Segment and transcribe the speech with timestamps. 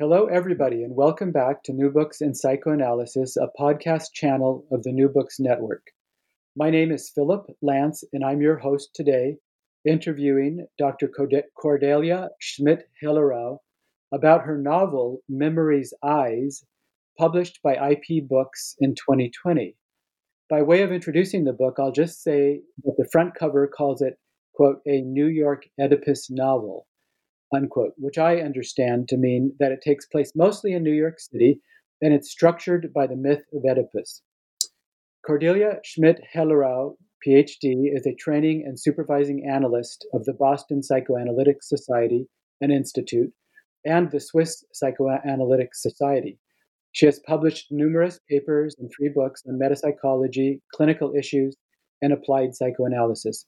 [0.00, 4.90] Hello, everybody, and welcome back to New Books in Psychoanalysis, a podcast channel of the
[4.90, 5.86] New Books Network.
[6.56, 9.36] My name is Philip Lance, and I'm your host today,
[9.88, 11.08] interviewing Dr.
[11.56, 13.58] Cordelia Schmidt Hellerau
[14.12, 16.64] about her novel Memory's Eyes,
[17.16, 19.76] published by IP Books in 2020.
[20.50, 24.18] By way of introducing the book, I'll just say that the front cover calls it,
[24.56, 26.88] quote, a New York Oedipus novel
[27.54, 31.60] unquote, which I understand to mean that it takes place mostly in New York City
[32.02, 34.22] and it's structured by the myth of Oedipus.
[35.26, 42.28] Cordelia Schmidt Hellerau, PhD, is a training and supervising analyst of the Boston Psychoanalytic Society
[42.60, 43.32] and Institute
[43.86, 46.38] and the Swiss Psychoanalytic Society.
[46.92, 51.56] She has published numerous papers and three books on metapsychology, clinical issues,
[52.02, 53.46] and applied psychoanalysis.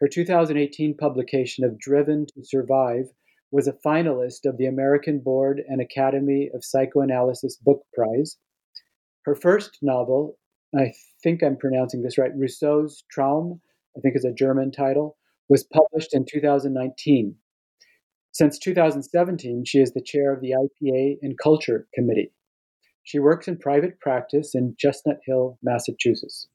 [0.00, 3.04] Her 2018 publication of Driven to Survive
[3.50, 8.36] was a finalist of the American Board and Academy of Psychoanalysis Book Prize.
[9.24, 10.38] Her first novel,
[10.76, 13.60] I think I'm pronouncing this right, Rousseau's Traum,
[13.96, 15.16] I think is a German title,
[15.48, 17.34] was published in 2019.
[18.32, 22.32] Since 2017, she is the chair of the IPA and Culture Committee.
[23.02, 26.46] She works in private practice in Chestnut Hill, Massachusetts.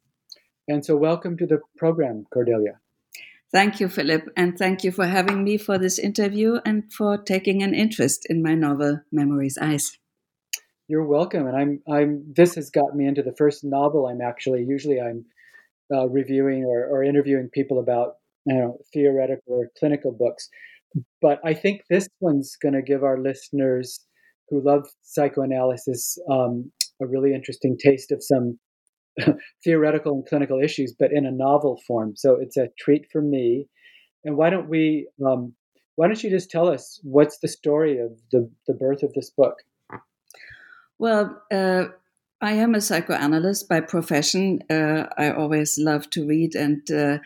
[0.69, 2.79] And so, welcome to the program, Cordelia.
[3.55, 7.63] Thank you, Philip, and thank you for having me for this interview and for taking
[7.63, 9.97] an interest in my novel, Memory's Eyes.
[10.89, 12.33] You're welcome, and I'm I'm.
[12.35, 14.07] This has got me into the first novel.
[14.07, 15.23] I'm actually usually I'm
[15.89, 18.15] uh, reviewing or, or interviewing people about
[18.45, 20.49] you know theoretical or clinical books,
[21.21, 24.01] but I think this one's going to give our listeners
[24.49, 28.59] who love psychoanalysis um, a really interesting taste of some
[29.63, 32.15] theoretical and clinical issues, but in a novel form.
[32.15, 33.67] So it's a treat for me.
[34.23, 35.07] And why don't we?
[35.25, 35.53] Um,
[35.95, 39.29] why don't you just tell us what's the story of the the birth of this
[39.29, 39.55] book?
[40.97, 41.41] Well.
[41.51, 41.85] Uh,
[42.41, 44.61] I am a psychoanalyst by profession.
[44.69, 47.19] Uh, I always love to read and uh,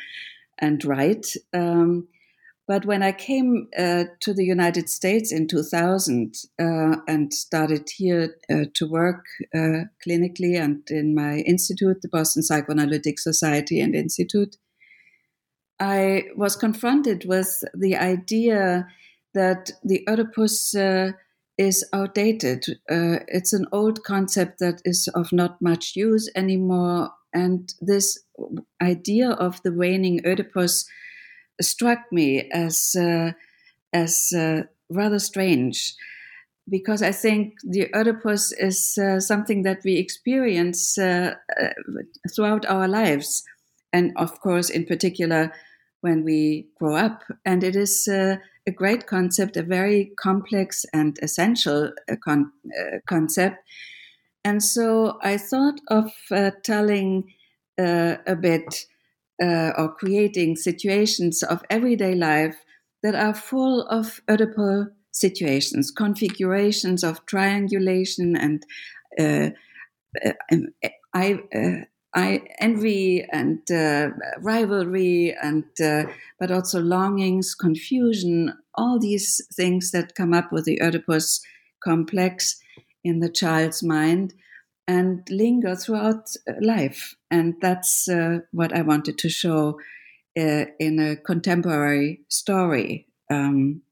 [0.59, 1.35] and write.
[1.53, 2.07] Um,
[2.69, 8.35] but when I came uh, to the United States in 2000 uh, and started here
[8.47, 9.25] uh, to work
[9.56, 14.57] uh, clinically and in my institute, the Boston Psychoanalytic Society and Institute,
[15.80, 18.88] I was confronted with the idea
[19.34, 21.13] that the Oedipus uh,
[21.57, 22.66] is outdated.
[22.88, 27.09] Uh, it's an old concept that is of not much use anymore.
[27.34, 28.19] And this
[28.80, 30.86] idea of the waning Oedipus
[31.62, 33.31] struck me as uh,
[33.94, 35.96] as uh, rather strange
[36.70, 41.69] because I think the Oedipus is uh, something that we experience uh, uh,
[42.34, 43.44] throughout our lives,
[43.92, 45.52] and of course, in particular,
[46.02, 47.24] when we grow up.
[47.44, 48.38] And it is uh,
[48.68, 51.92] a great concept, a very complex and essential
[52.24, 52.52] con-
[53.08, 53.58] concept.
[54.44, 56.12] And so I thought of
[56.64, 57.34] telling
[57.78, 58.86] a bit
[59.41, 62.57] uh, or creating situations of everyday life
[63.03, 68.66] that are full of Oedipal situations, configurations of triangulation and
[69.19, 69.50] uh,
[70.25, 70.67] uh, um,
[71.13, 71.85] I, uh,
[72.16, 76.06] I envy and uh, rivalry and uh,
[76.39, 81.41] but also longings, confusion, all these things that come up with the Oedipus
[81.83, 82.59] complex
[83.03, 84.33] in the child's mind
[84.89, 87.16] and linger throughout uh, life.
[87.29, 89.79] And that's uh, what I wanted to show
[90.35, 93.05] uh, in a contemporary story.
[93.29, 93.83] Um,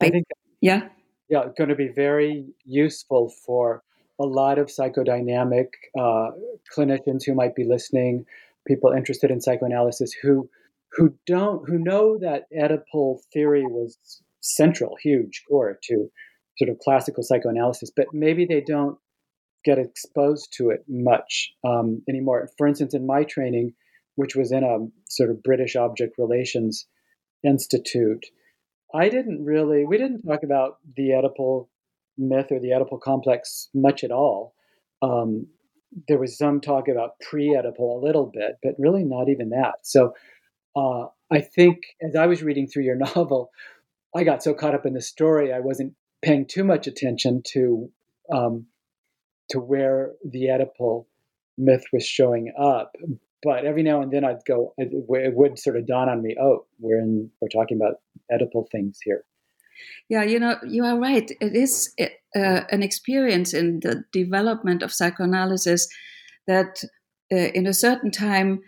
[0.00, 0.26] I think,
[0.62, 0.88] yeah,
[1.28, 3.82] yeah, going to be very useful for
[4.18, 5.68] a lot of psychodynamic
[5.98, 6.30] uh,
[6.74, 8.24] clinicians who might be listening,
[8.66, 10.48] people interested in psychoanalysis who
[10.92, 13.98] who don't who know that Oedipal theory was
[14.40, 16.10] central, huge core to
[16.58, 18.98] sort of classical psychoanalysis, but maybe they don't
[19.64, 22.48] get exposed to it much um, anymore.
[22.58, 23.74] For instance, in my training,
[24.16, 24.78] which was in a
[25.08, 26.86] sort of British object relations
[27.44, 28.26] institute,
[28.94, 31.68] I didn't really, we didn't talk about the Oedipal
[32.16, 34.54] myth or the Oedipal complex much at all.
[35.02, 35.46] Um,
[36.08, 39.74] there was some talk about pre Oedipal a little bit, but really not even that.
[39.82, 40.14] So
[40.76, 43.50] uh, I think as I was reading through your novel,
[44.14, 47.90] I got so caught up in the story, I wasn't paying too much attention to
[48.32, 48.66] um,
[49.50, 51.06] to where the Oedipal
[51.56, 52.94] myth was showing up.
[53.42, 56.36] But every now and then I'd go, it, it would sort of dawn on me,
[56.40, 58.00] oh, we're in, we're talking about
[58.32, 59.24] Oedipal things here.
[60.08, 61.30] Yeah, you know, you are right.
[61.40, 65.88] It is uh, an experience in the development of psychoanalysis
[66.48, 66.82] that
[67.32, 68.60] uh, in a certain time,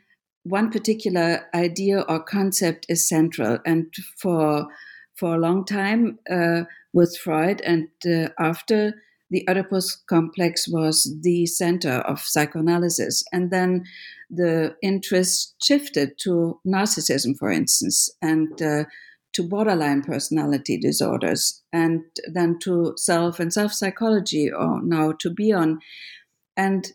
[0.44, 3.58] one particular idea or concept is central.
[3.66, 4.68] And for,
[5.14, 8.94] for a long time, uh, with Freud and uh, after,
[9.30, 13.22] the Oedipus complex was the center of psychoanalysis.
[13.32, 13.84] And then
[14.28, 18.84] the interest shifted to narcissism, for instance, and uh,
[19.32, 22.02] to borderline personality disorders, and
[22.32, 25.78] then to self and self psychology, or now to Bion.
[26.56, 26.92] And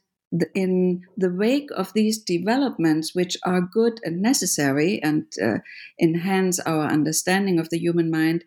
[0.53, 5.59] in the wake of these developments, which are good and necessary and uh,
[6.01, 8.43] enhance our understanding of the human mind,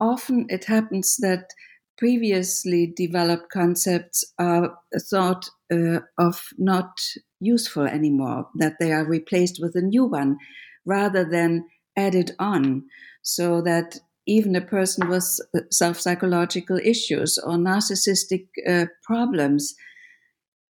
[0.00, 1.50] often it happens that
[1.96, 4.76] previously developed concepts are
[5.10, 7.00] thought uh, of not
[7.40, 10.36] useful anymore, that they are replaced with a new one
[10.84, 11.64] rather than
[11.96, 12.84] added on,
[13.22, 19.74] so that even a person with uh, self psychological issues or narcissistic uh, problems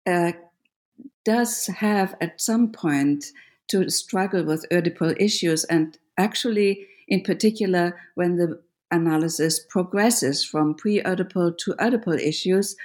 [0.06, 0.32] uh,
[1.26, 3.26] does have at some point
[3.68, 8.60] to struggle with Oedipal issues, and actually, in particular, when the
[8.92, 12.76] analysis progresses from pre-Oedipal to Oedipal issues,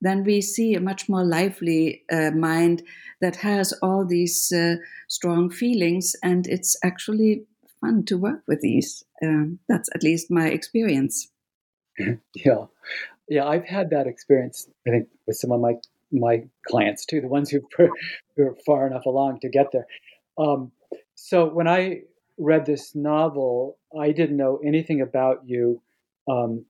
[0.00, 2.82] then we see a much more lively uh, mind
[3.20, 4.76] that has all these uh,
[5.08, 7.44] strong feelings, and it's actually
[7.80, 9.04] fun to work with these.
[9.22, 11.30] Um, that's at least my experience.
[12.34, 12.64] yeah,
[13.28, 14.68] yeah, I've had that experience.
[14.86, 15.74] I think with some of my
[16.12, 17.60] my clients too, the ones who
[18.38, 19.86] are far enough along to get there.
[20.38, 20.72] Um,
[21.14, 22.02] so when I
[22.40, 25.82] read this novel, I didn't know anything about you,
[26.28, 26.64] um,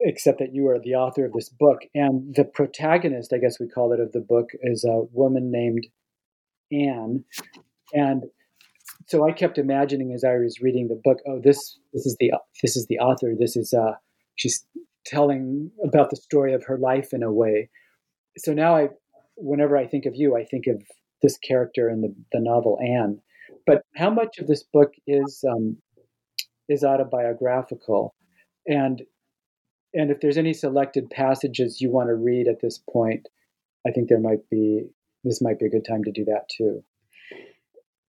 [0.00, 1.78] except that you are the author of this book.
[1.94, 5.86] And the protagonist, I guess we call it, of the book is a woman named
[6.70, 7.24] Anne.
[7.94, 8.24] And
[9.06, 12.32] so I kept imagining as I was reading the book, oh, this this is the
[12.62, 13.32] this is the author.
[13.38, 13.94] This is uh,
[14.36, 14.64] she's
[15.04, 17.70] telling about the story of her life in a way.
[18.38, 18.88] So now I,
[19.36, 20.82] whenever I think of you, I think of
[21.22, 23.20] this character in the, the novel Anne.
[23.66, 25.76] But how much of this book is um,
[26.68, 28.14] is autobiographical,
[28.66, 29.02] and
[29.94, 33.28] and if there's any selected passages you want to read at this point,
[33.86, 34.86] I think there might be
[35.24, 36.82] this might be a good time to do that too.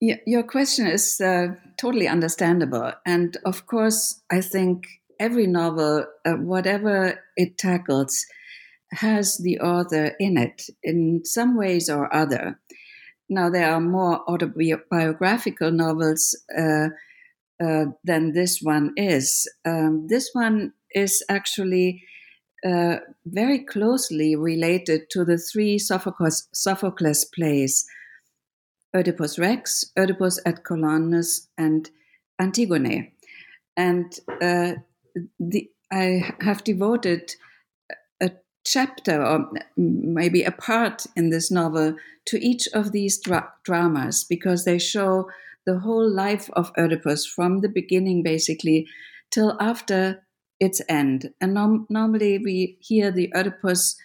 [0.01, 4.87] Yeah, your question is uh, totally understandable, and of course, I think
[5.19, 8.25] every novel, uh, whatever it tackles,
[8.91, 12.59] has the author in it in some ways or other.
[13.33, 16.89] Now, there are more autobiographical novels uh,
[17.63, 19.49] uh, than this one is.
[19.65, 22.03] Um, this one is actually
[22.65, 27.85] uh, very closely related to the three Sophocles, Sophocles plays
[28.95, 31.89] Oedipus Rex, Oedipus at Colonus, and
[32.39, 33.13] Antigone.
[33.75, 34.73] And uh,
[35.39, 37.33] the, I have devoted
[38.65, 41.95] chapter or maybe a part in this novel
[42.25, 45.29] to each of these dra- dramas because they show
[45.65, 48.87] the whole life of Oedipus from the beginning, basically,
[49.31, 50.25] till after
[50.59, 51.33] its end.
[51.41, 53.95] And nom- normally we hear the Oedipus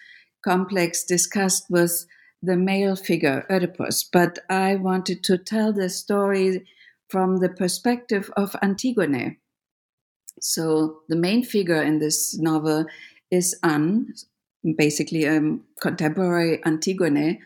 [0.43, 2.05] complex discussed with
[2.41, 6.65] the male figure, Oedipus, but I wanted to tell the story
[7.09, 9.39] from the perspective of Antigone.
[10.41, 12.85] So the main figure in this novel
[13.29, 14.13] is Anne,
[14.77, 17.39] basically a contemporary Antigone,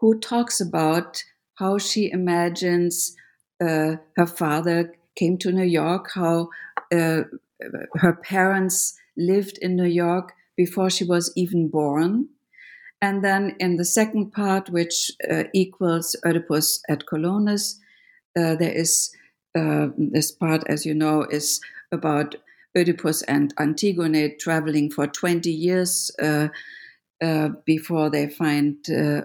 [0.00, 1.22] who talks about
[1.54, 3.16] how she imagines
[3.60, 6.48] uh, her father came to New York, how
[6.92, 7.22] uh,
[7.94, 12.28] her parents lived in New York before she was even born.
[13.00, 17.76] And then in the second part, which uh, equals Oedipus at Colonus,
[18.38, 19.10] uh, there is
[19.56, 21.60] uh, this part, as you know, is
[21.92, 22.36] about
[22.76, 26.48] Oedipus and Antigone traveling for 20 years uh,
[27.22, 29.22] uh, before they find uh,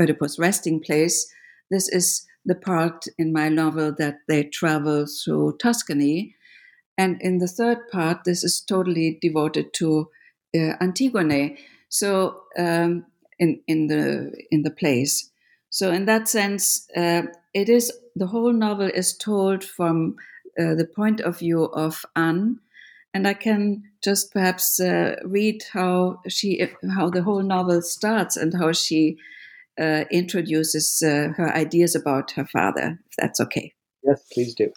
[0.00, 1.32] Oedipus' resting place.
[1.70, 6.34] This is the part in my novel that they travel through Tuscany.
[6.98, 10.10] And in the third part, this is totally devoted to
[10.54, 11.56] uh, Antigone.
[11.88, 13.06] So um,
[13.38, 15.30] in in the in the place.
[15.70, 20.16] So in that sense, uh, it is the whole novel is told from
[20.58, 22.60] uh, the point of view of Anne,
[23.14, 28.52] and I can just perhaps uh, read how she how the whole novel starts and
[28.52, 29.16] how she
[29.80, 33.72] uh, introduces uh, her ideas about her father, if that's okay.
[34.02, 34.72] Yes, please do.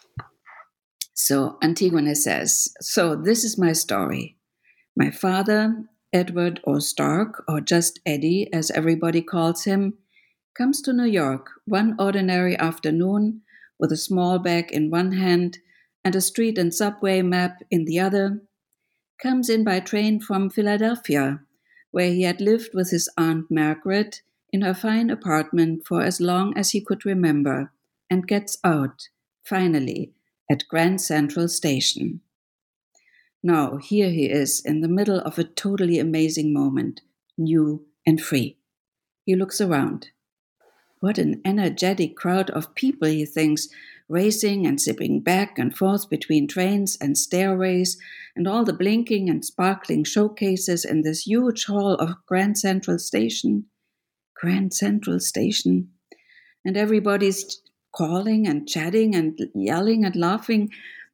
[1.14, 4.38] So Antigone says, So this is my story.
[4.96, 9.96] My father, Edward or Stark, or just Eddie, as everybody calls him,
[10.56, 13.42] comes to New York one ordinary afternoon
[13.80, 15.60] with a small bag in one hand
[16.08, 18.40] and a street and subway map in the other,
[19.22, 21.42] comes in by train from Philadelphia,
[21.92, 24.22] where he had lived with his Aunt Margaret
[24.54, 27.74] in her fine apartment for as long as he could remember,
[28.10, 29.10] and gets out,
[29.44, 30.14] finally,
[30.50, 32.22] at Grand Central Station.
[33.44, 37.02] Now, here he is in the middle of a totally amazing moment,
[37.38, 38.56] new and free.
[39.26, 40.08] He looks around.
[41.02, 43.68] What an energetic crowd of people, he thinks,
[44.10, 47.98] racing and zipping back and forth between trains and stairways,
[48.36, 53.66] and all the blinking and sparkling showcases in this huge hall of Grand Central Station.
[54.36, 55.90] Grand Central Station.
[56.64, 57.62] And everybody's
[57.96, 60.70] calling and chatting and yelling and laughing,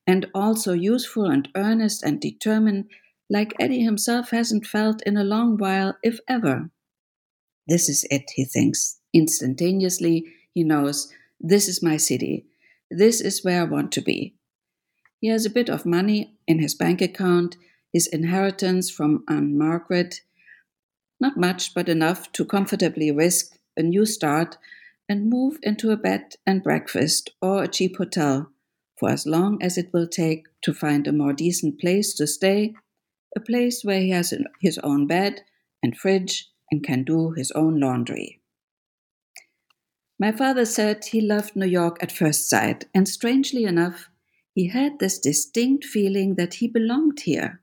[0.06, 2.86] and also useful and earnest and determined,
[3.30, 6.70] like Eddie himself hasn't felt in a long while, if ever.
[7.68, 9.00] This is it, he thinks.
[9.14, 12.46] Instantaneously, he knows this is my city.
[12.96, 14.36] This is where I want to be.
[15.20, 17.58] He has a bit of money in his bank account,
[17.92, 20.22] his inheritance from Aunt Margaret.
[21.20, 24.60] Not much, but enough to comfortably risk a new start
[25.10, 28.52] and move into a bed and breakfast or a cheap hotel
[29.00, 32.76] for as long as it will take to find a more decent place to stay,
[33.36, 35.42] a place where he has his own bed
[35.82, 38.43] and fridge and can do his own laundry.
[40.24, 44.10] My father said he loved New York at first sight, and strangely enough,
[44.56, 47.60] he had this distinct feeling that he belonged here.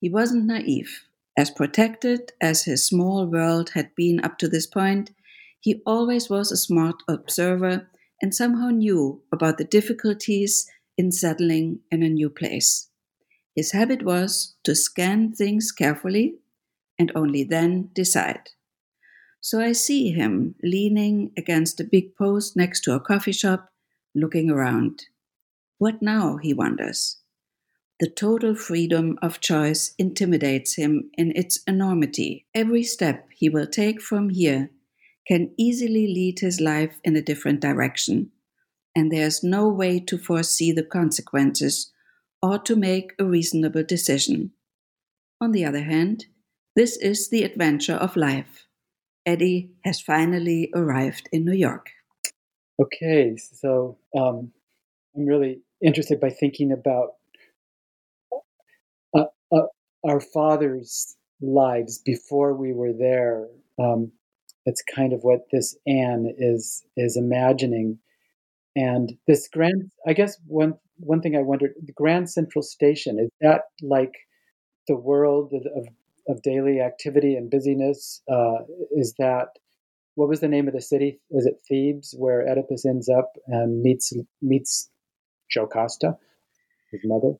[0.00, 1.04] He wasn't naive.
[1.36, 5.12] As protected as his small world had been up to this point,
[5.60, 7.88] he always was a smart observer
[8.20, 12.88] and somehow knew about the difficulties in settling in a new place.
[13.54, 16.38] His habit was to scan things carefully
[16.98, 18.50] and only then decide.
[19.40, 23.70] So I see him leaning against a big post next to a coffee shop,
[24.14, 25.04] looking around.
[25.78, 27.18] What now, he wonders.
[28.00, 32.46] The total freedom of choice intimidates him in its enormity.
[32.54, 34.70] Every step he will take from here
[35.26, 38.30] can easily lead his life in a different direction,
[38.94, 41.92] and there's no way to foresee the consequences
[42.40, 44.52] or to make a reasonable decision.
[45.40, 46.26] On the other hand,
[46.76, 48.67] this is the adventure of life.
[49.28, 51.90] Eddie has finally arrived in New York.
[52.80, 54.50] Okay, so um,
[55.14, 57.10] I'm really interested by thinking about
[59.14, 59.66] uh, uh,
[60.08, 63.48] our fathers' lives before we were there.
[63.78, 64.12] Um,
[64.64, 67.98] that's kind of what this Anne is is imagining,
[68.76, 69.90] and this grand.
[70.06, 74.14] I guess one one thing I wondered: the Grand Central Station is that like
[74.86, 75.86] the world of,
[76.28, 78.58] of daily activity and busyness uh,
[78.92, 79.48] is that
[80.18, 81.20] what was the name of the city?
[81.30, 84.90] Was it Thebes, where Oedipus ends up and meets meets
[85.48, 86.18] Jocasta,
[86.90, 87.34] his mother?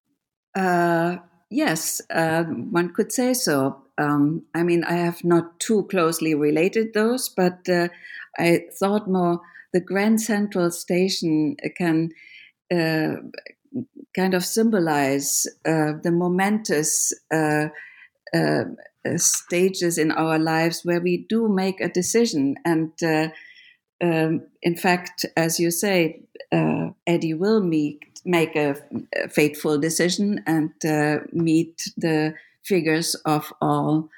[0.55, 1.17] Uh,
[1.51, 3.83] yes, uh, one could say so.
[3.99, 7.89] Um, I mean, I have not too closely related those, but uh,
[8.39, 9.41] I thought more
[9.73, 12.11] the Grand Central Station can
[12.73, 13.17] uh,
[14.15, 17.13] kind of symbolize uh, the momentous
[18.35, 18.65] uh,
[19.17, 22.57] stages in our lives where we do make a decision.
[22.65, 23.29] And uh,
[24.03, 28.77] um, in fact, as you say, uh, Eddie will meet, make a,
[29.17, 34.09] a fateful decision and uh, meet the figures of all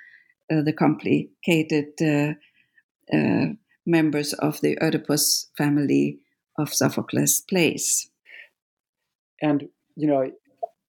[0.50, 2.36] uh, the complicated
[3.86, 6.18] members of the Oedipus family
[6.58, 8.10] of Sophocles' plays.
[9.42, 10.30] And, you know,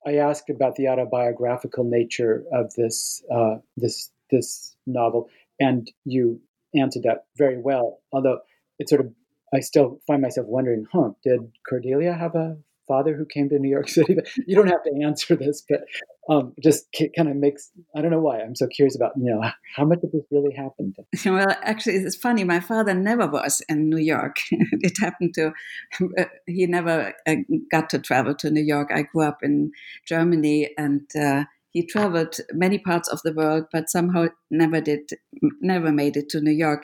[0.05, 5.29] I asked about the autobiographical nature of this uh, this this novel,
[5.59, 6.41] and you
[6.75, 7.99] answered that very well.
[8.11, 8.39] Although
[8.79, 9.13] it sort of,
[9.53, 11.11] I still find myself wondering, huh?
[11.23, 14.17] Did Cordelia have a father who came to New York City?
[14.47, 15.81] you don't have to answer this, but
[16.29, 16.85] um, just
[17.15, 19.41] kind of makes I don't know why I'm so curious about you know
[19.75, 20.95] how much of this really happened.
[21.25, 22.43] Well, actually, it's funny.
[22.43, 24.37] My father never was in New York.
[24.51, 25.53] it happened to
[26.17, 27.35] uh, he never uh,
[27.71, 28.91] got to travel to New York.
[28.93, 29.71] I grew up in
[30.05, 35.09] Germany, and uh, he traveled many parts of the world, but somehow never did
[35.61, 36.83] never made it to New York.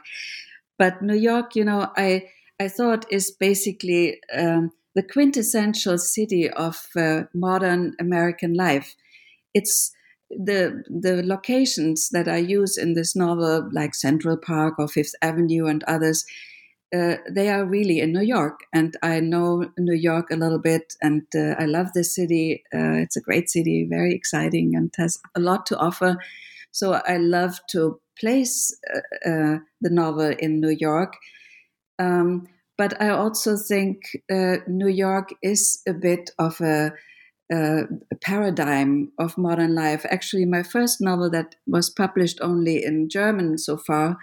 [0.79, 2.29] But New York, you know, I
[2.60, 4.20] I thought is basically.
[4.36, 8.96] Um, the quintessential city of uh, modern American life
[9.58, 9.76] it's
[10.48, 10.62] the
[11.06, 15.84] the locations that I use in this novel, like Central Park or Fifth Avenue and
[15.84, 16.26] others,
[16.96, 20.94] uh, they are really in New York, and I know New York a little bit,
[21.02, 22.64] and uh, I love this city.
[22.74, 26.18] Uh, it's a great city, very exciting, and has a lot to offer.
[26.72, 31.14] So I love to place uh, uh, the novel in New York.
[32.00, 32.48] Um,
[32.78, 33.98] but I also think
[34.32, 36.92] uh, New York is a bit of a,
[37.51, 37.84] a,
[38.22, 40.06] paradigm of modern life.
[40.10, 44.18] Actually, my first novel that was published only in German so far,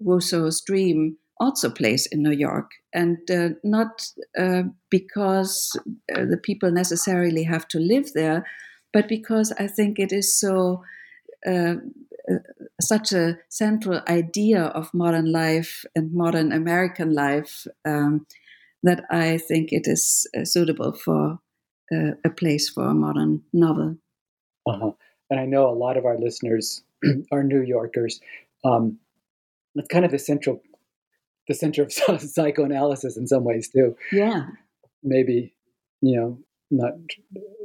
[0.00, 2.70] Rousseau's Dream, also plays in New York.
[2.92, 5.76] And uh, not uh, because
[6.14, 8.46] uh, the people necessarily have to live there,
[8.92, 10.82] but because I think it is so
[11.46, 11.74] uh,
[12.30, 12.38] uh,
[12.80, 18.26] such a central idea of modern life and modern American life um,
[18.82, 21.40] that I think it is uh, suitable for
[21.92, 23.96] uh, a place for a modern novel.
[24.66, 24.92] Uh-huh.
[25.30, 26.82] And I know a lot of our listeners
[27.32, 28.20] are New Yorkers.
[28.64, 28.98] Um,
[29.74, 30.62] it's kind of the central,
[31.48, 33.96] the center of psychoanalysis in some ways too.
[34.12, 34.46] Yeah.
[35.02, 35.54] Maybe,
[36.00, 36.38] you know,
[36.70, 36.92] not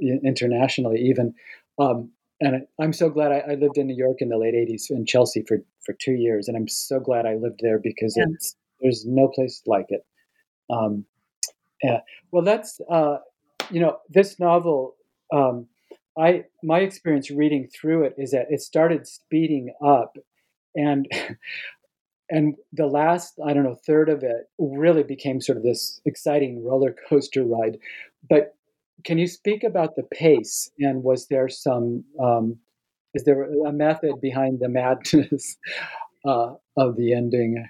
[0.02, 1.34] internationally even.
[1.80, 2.12] Um,
[2.42, 5.06] and I'm so glad I, I, lived in New York in the late '80s in
[5.06, 8.26] Chelsea for for two years, and I'm so glad I lived there because yeah.
[8.30, 10.06] it's there's no place like it.
[10.70, 11.06] Um,
[11.84, 12.00] yeah.
[12.32, 13.18] Well, that's uh,
[13.70, 14.96] you know this novel.
[15.34, 15.68] Um,
[16.18, 20.18] I my experience reading through it is that it started speeding up,
[20.76, 21.08] and
[22.30, 26.64] and the last I don't know third of it really became sort of this exciting
[26.64, 27.78] roller coaster ride.
[28.30, 28.56] But
[29.06, 30.70] can you speak about the pace?
[30.80, 32.58] And was there some, um,
[33.14, 35.58] is there a method behind the madness
[36.26, 37.66] uh, of the ending?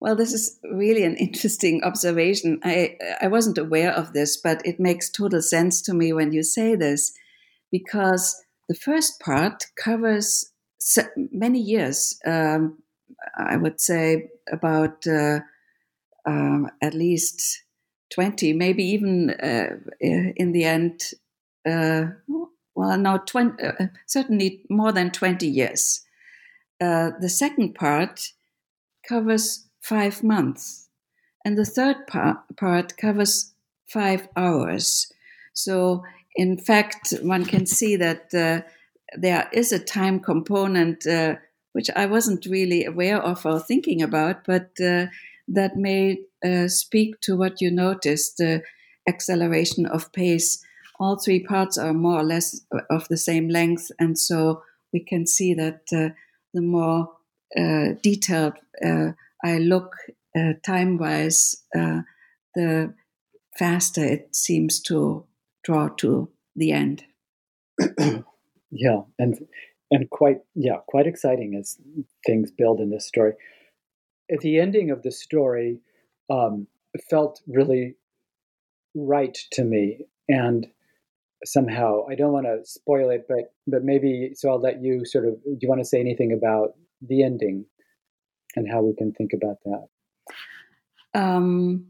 [0.00, 2.60] Well, this is really an interesting observation.
[2.64, 6.42] I, I wasn't aware of this, but it makes total sense to me when you
[6.42, 7.12] say this,
[7.70, 10.52] because the first part covers
[11.16, 12.18] many years.
[12.24, 12.82] Um,
[13.36, 15.40] I would say about uh,
[16.24, 17.62] um, at least
[18.14, 21.02] 20, maybe even uh, in the end,
[21.68, 22.06] uh,
[22.74, 26.02] well, no, 20, uh, certainly more than 20 years.
[26.80, 28.32] Uh, the second part
[29.06, 30.88] covers five months,
[31.44, 33.52] and the third part, part covers
[33.88, 35.12] five hours.
[35.54, 36.04] So,
[36.36, 38.66] in fact, one can see that uh,
[39.16, 41.36] there is a time component uh,
[41.72, 44.70] which I wasn't really aware of or thinking about, but
[45.50, 48.62] that may uh, speak to what you noticed the
[49.08, 50.64] acceleration of pace.
[50.98, 54.62] All three parts are more or less of the same length, and so
[54.92, 56.10] we can see that uh,
[56.54, 57.10] the more
[57.56, 59.12] uh, detailed uh,
[59.44, 59.94] I look
[60.38, 62.00] uh, time wise, uh,
[62.54, 62.94] the
[63.58, 65.24] faster it seems to
[65.64, 67.04] draw to the end.
[68.70, 69.38] yeah, and
[69.90, 71.78] and quite yeah, quite exciting as
[72.26, 73.32] things build in this story.
[74.32, 75.80] At the ending of the story,
[76.30, 76.66] um,
[77.08, 77.96] felt really
[78.94, 80.06] right to me.
[80.28, 80.66] And
[81.44, 85.26] somehow, I don't want to spoil it, but but maybe so I'll let you sort
[85.26, 85.34] of.
[85.42, 87.64] Do you want to say anything about the ending
[88.56, 91.20] and how we can think about that?
[91.20, 91.86] Um,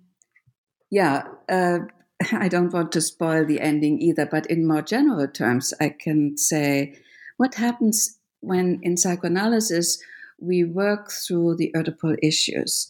[0.90, 1.25] yeah.
[1.49, 1.81] Uh,
[2.33, 6.37] I don't want to spoil the ending either, but in more general terms, I can
[6.37, 6.99] say
[7.37, 10.03] what happens when in psychoanalysis
[10.40, 12.88] we work through the Oedipal issues.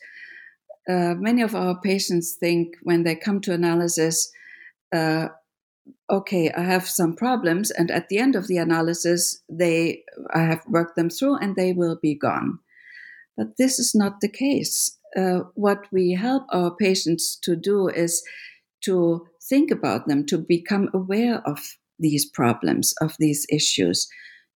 [0.88, 4.32] Uh, many of our patients think when they come to analysis,
[4.92, 5.28] uh,
[6.08, 10.64] okay, I have some problems, and at the end of the analysis, they I have
[10.66, 12.58] worked them through, and they will be gone.
[13.36, 14.98] But this is not the case.
[15.16, 18.22] Uh, what we help our patients to do is
[18.84, 21.58] to think about them, to become aware of
[21.98, 24.08] these problems, of these issues,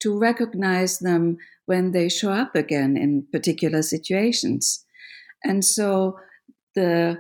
[0.02, 4.86] to recognize them when they show up again in particular situations.
[5.44, 6.20] And so
[6.76, 7.18] the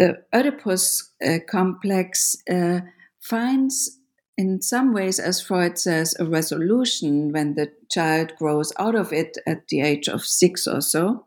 [0.00, 2.80] uh, Oedipus uh, complex uh,
[3.20, 3.98] finds,
[4.36, 9.36] in some ways, as Freud says, a resolution when the child grows out of it
[9.46, 11.26] at the age of six or so.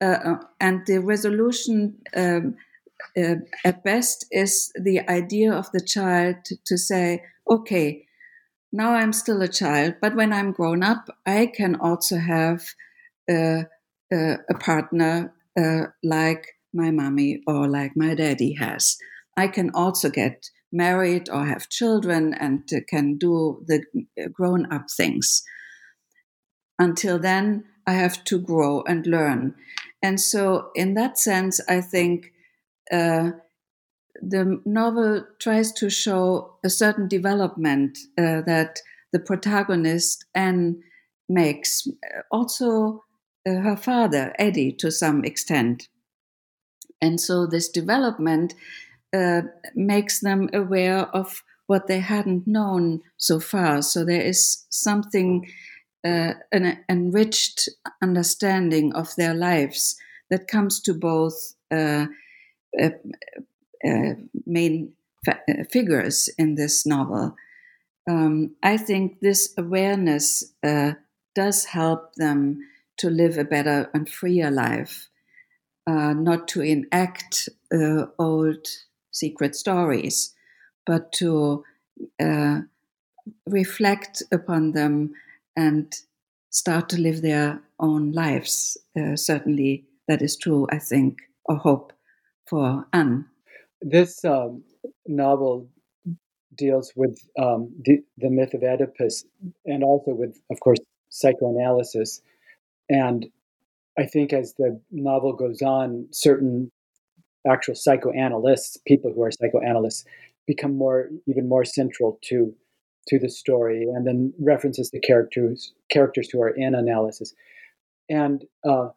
[0.00, 2.56] Uh, uh, and the resolution, um,
[3.16, 8.04] uh, at best, is the idea of the child to, say, okay,
[8.72, 12.64] now I'm still a child, but when I'm grown up, I can also have
[13.30, 13.64] a,
[14.12, 18.98] a, a partner uh, like my mommy or like my daddy has.
[19.36, 23.84] I can also get married or have children and uh, can do the
[24.32, 25.42] grown up things.
[26.78, 29.54] Until then, I have to grow and learn.
[30.02, 32.32] And so, in that sense, I think
[32.92, 33.30] uh,
[34.20, 38.80] the novel tries to show a certain development uh, that
[39.12, 40.82] the protagonist Anne
[41.28, 41.86] makes.
[42.30, 43.04] Also,
[43.46, 45.88] uh, her father, Eddie, to some extent.
[47.00, 48.54] And so this development
[49.14, 49.42] uh,
[49.76, 53.80] makes them aware of what they hadn't known so far.
[53.80, 55.46] So there is something,
[56.04, 57.68] uh, an enriched
[58.02, 59.96] understanding of their lives
[60.30, 62.06] that comes to both uh,
[62.80, 62.90] uh,
[63.86, 64.14] uh
[64.46, 64.92] main
[65.24, 67.36] fa- figures in this novel.
[68.10, 70.52] Um, I think this awareness
[71.34, 72.58] does help them
[72.98, 75.08] to live a better and freer life,
[75.86, 77.48] not to enact
[78.18, 78.66] old
[79.14, 80.34] secret stories,
[80.84, 81.64] but to
[82.20, 82.60] uh,
[83.46, 85.14] reflect upon them
[85.56, 85.94] and
[86.50, 88.76] start to live their own lives.
[88.98, 91.92] Uh, certainly, that is true, I think, or hope
[92.46, 93.24] for Anne.
[93.80, 94.62] This um,
[95.06, 95.68] novel
[96.56, 99.24] deals with um, the, the myth of Oedipus
[99.64, 102.20] and also with, of course, psychoanalysis.
[102.88, 103.26] And
[103.98, 106.70] I think as the novel goes on, certain
[107.46, 110.04] actual psychoanalysts, people who are psychoanalysts,
[110.46, 112.54] become more even more central to
[113.08, 117.34] to the story, and then references the characters characters who are in analysis,
[118.08, 118.88] and uh,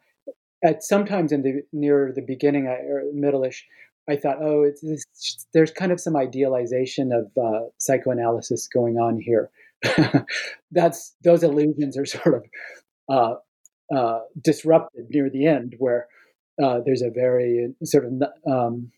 [0.64, 3.66] at sometimes in the near the beginning or middle-ish,
[4.10, 9.20] I thought, oh, it's, it's, there's kind of some idealization of uh, psychoanalysis going on
[9.20, 9.50] here.
[10.72, 12.46] That's those illusions are sort of
[13.10, 16.08] uh, uh, disrupted near the end, where
[16.62, 18.92] uh, there's a very sort of um,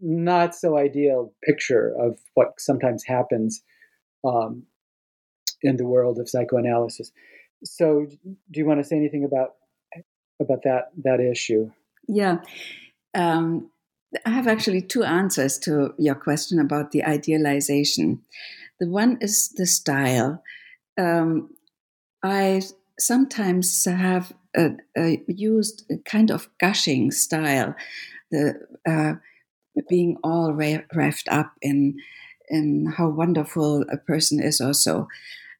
[0.00, 3.62] not so ideal picture of what sometimes happens
[4.24, 4.64] um,
[5.62, 7.10] in the world of psychoanalysis.
[7.64, 9.54] So, do you want to say anything about
[10.40, 11.70] about that that issue?
[12.06, 12.38] Yeah,
[13.14, 13.70] um,
[14.24, 18.22] I have actually two answers to your question about the idealization.
[18.78, 20.42] The one is the style.
[20.98, 21.50] Um,
[22.22, 22.62] I
[22.98, 24.32] sometimes have
[25.26, 27.74] used a kind of gushing style,
[28.30, 28.54] the
[28.88, 29.14] uh,
[29.88, 31.98] being all wrapped up in
[32.48, 35.08] in how wonderful a person is, also.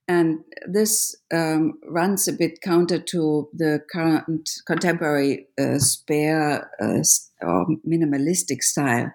[0.09, 7.03] And this um, runs a bit counter to the current contemporary uh, spare uh,
[7.43, 9.13] or minimalistic style.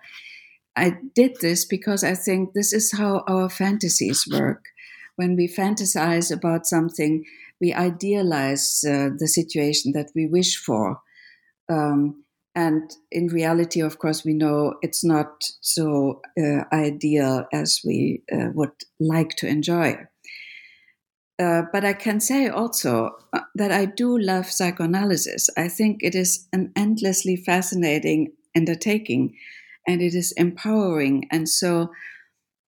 [0.75, 4.65] I did this because I think this is how our fantasies work.
[5.15, 7.25] When we fantasize about something,
[7.62, 11.00] we idealize uh, the situation that we wish for.
[11.69, 18.24] Um, and in reality, of course, we know it's not so uh, ideal as we
[18.34, 19.95] uh, would like to enjoy.
[21.41, 25.50] Uh, but I can say also uh, that I do love psychoanalysis.
[25.58, 29.36] I think it is an endlessly fascinating undertaking
[29.88, 31.28] and it is empowering.
[31.32, 31.91] And so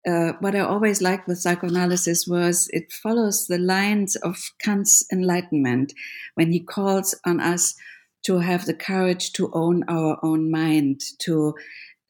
[0.08, 5.94] uh, what I always liked with psychoanalysis was it follows the lines of Kant's enlightenment
[6.36, 7.76] when he calls on us
[8.24, 11.54] to have the courage to own our own mind, to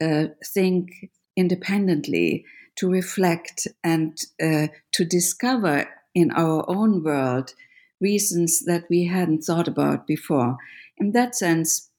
[0.01, 0.89] uh, think
[1.35, 7.53] independently, to reflect, and uh, to discover in our own world
[7.99, 10.57] reasons that we hadn't thought about before.
[10.97, 11.89] In that sense,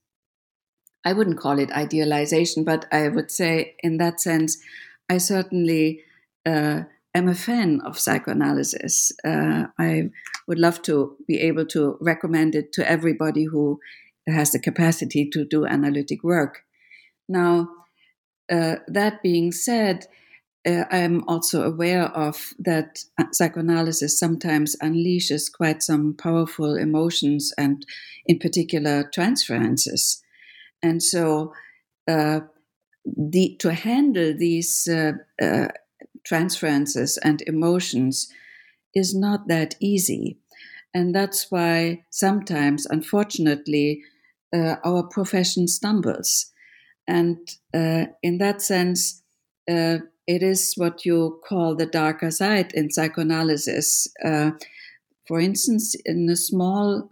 [1.04, 4.58] I wouldn't call it idealization, but I would say, in that sense,
[5.08, 6.02] I certainly
[6.46, 6.82] uh,
[7.14, 9.12] am a fan of psychoanalysis.
[9.24, 10.10] Uh, I
[10.46, 13.80] would love to be able to recommend it to everybody who
[14.26, 16.62] has the capacity to do analytic work.
[17.28, 17.68] Now,
[18.50, 20.06] uh, that being said,
[20.66, 27.84] uh, I'm also aware of that psychoanalysis sometimes unleashes quite some powerful emotions and,
[28.26, 30.22] in particular, transferences.
[30.82, 31.52] And so,
[32.08, 32.40] uh,
[33.04, 35.68] the, to handle these uh, uh,
[36.24, 38.32] transferences and emotions
[38.94, 40.38] is not that easy.
[40.94, 44.02] And that's why sometimes, unfortunately,
[44.54, 46.52] uh, our profession stumbles.
[47.06, 47.38] And
[47.74, 49.22] uh, in that sense,
[49.68, 54.08] uh, it is what you call the darker side in psychoanalysis.
[54.24, 54.52] Uh,
[55.26, 57.10] for instance, in a small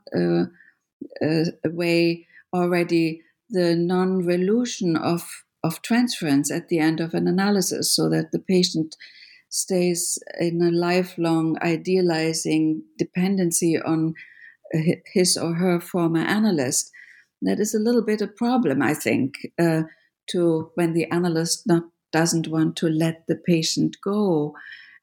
[1.64, 5.28] way, already the non relution of
[5.62, 8.96] of transference at the end of an analysis so that the patient
[9.48, 14.14] stays in a lifelong idealizing dependency on
[15.12, 16.90] his or her former analyst.
[17.42, 19.82] That is a little bit a problem, I think, uh,
[20.30, 24.54] to when the analyst not doesn't want to let the patient go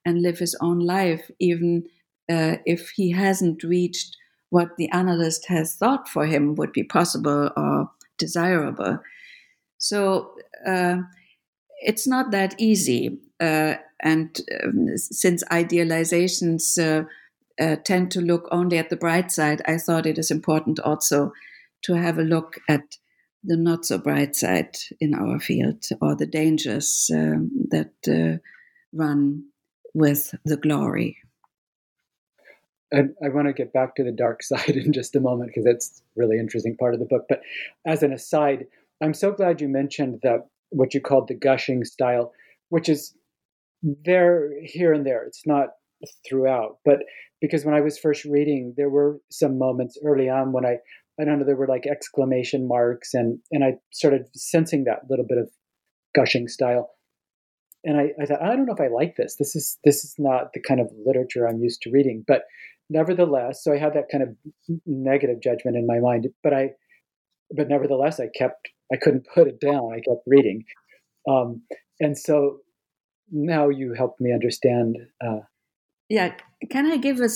[0.06, 1.84] and live his own life, even
[2.32, 4.16] uh, if he hasn't reached
[4.52, 9.00] what the analyst has thought for him would be possible or desirable.
[9.80, 10.98] So uh,
[11.82, 13.18] it's not that easy.
[13.40, 17.06] Uh, and um, since idealizations uh,
[17.62, 21.32] uh, tend to look only at the bright side, I thought it is important also
[21.84, 22.98] to have a look at
[23.44, 28.38] the not so bright side in our field or the dangers um, that uh,
[28.94, 29.46] run
[29.94, 31.18] with the glory.
[32.92, 35.66] And I want to get back to the dark side in just a moment because
[35.66, 37.26] that's a really interesting part of the book.
[37.30, 37.42] But
[37.86, 38.68] as an aside,
[39.02, 42.32] I'm so glad you mentioned that what you called the gushing style,
[42.70, 43.16] which is
[43.82, 45.24] there here and there.
[45.24, 45.70] It's not
[46.28, 47.00] throughout, but
[47.42, 50.78] because when I was first reading, there were some moments early on when I
[51.20, 55.26] I don't know there were like exclamation marks and and I started sensing that little
[55.28, 55.50] bit of
[56.16, 56.92] gushing style.
[57.86, 59.38] And I, I thought, I don't know if I like this.
[59.38, 62.24] This is this is not the kind of literature I'm used to reading.
[62.28, 62.44] But
[62.90, 64.36] nevertheless, so I had that kind of
[64.86, 66.28] negative judgment in my mind.
[66.44, 66.72] But I
[67.56, 69.92] but nevertheless I kept I couldn't put it down.
[69.94, 70.66] I kept reading.
[71.28, 71.64] Um,
[72.00, 72.60] and so
[73.32, 74.98] now you helped me understand.
[75.24, 75.42] Uh,
[76.10, 76.34] yeah,
[76.70, 77.30] can I give a,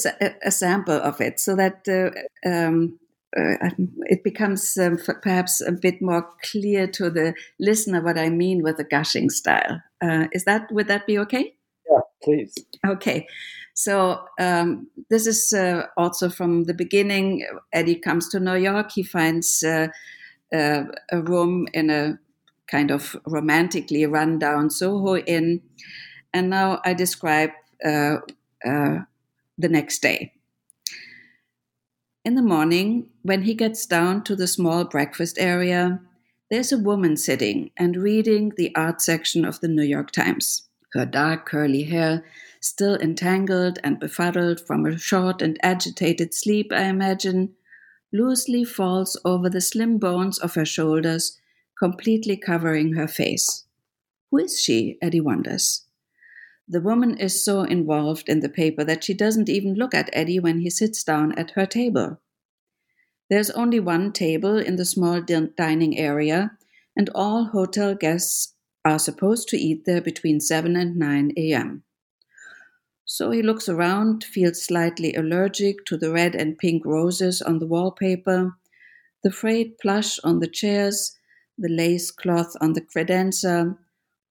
[0.43, 2.99] a, sample of it so that uh, um,
[3.37, 3.69] uh,
[4.05, 8.77] it becomes um, perhaps a bit more clear to the listener what I mean with
[8.77, 9.81] the gushing style?
[10.03, 11.55] Uh, is that would that be okay?
[11.89, 12.55] Yeah, please.
[12.85, 13.27] Okay.
[13.75, 17.45] So um, this is uh, also from the beginning.
[17.71, 18.91] Eddie comes to New York.
[18.91, 19.87] He finds uh,
[20.53, 22.19] uh, a room in a
[22.67, 25.61] kind of romantically run down Soho Inn.
[26.33, 27.51] And now I describe
[27.85, 28.17] uh,
[28.65, 28.99] uh,
[29.57, 30.33] the next day.
[32.25, 35.99] In the morning, when he gets down to the small breakfast area,
[36.49, 40.69] there's a woman sitting and reading the art section of the New York Times.
[40.93, 42.23] Her dark curly hair,
[42.61, 47.55] still entangled and befuddled from a short and agitated sleep, I imagine,
[48.13, 51.39] loosely falls over the slim bones of her shoulders
[51.77, 53.65] completely covering her face.
[54.31, 54.97] Who is she?
[55.01, 55.85] Eddie wonders.
[56.67, 60.39] The woman is so involved in the paper that she doesn't even look at Eddie
[60.39, 62.21] when he sits down at her table.
[63.29, 66.51] There's only one table in the small dining area,
[66.95, 68.53] and all hotel guests
[68.85, 71.83] are supposed to eat there between 7 and 9 a.m.
[73.13, 77.67] So he looks around, feels slightly allergic to the red and pink roses on the
[77.67, 78.57] wallpaper,
[79.23, 81.15] the frayed plush on the chairs,
[81.55, 83.77] the lace cloth on the credenza,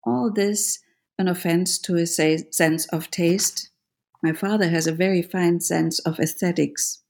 [0.03, 0.81] all this
[1.17, 3.71] an offense to his sense of taste.
[4.21, 7.05] My father has a very fine sense of aesthetics.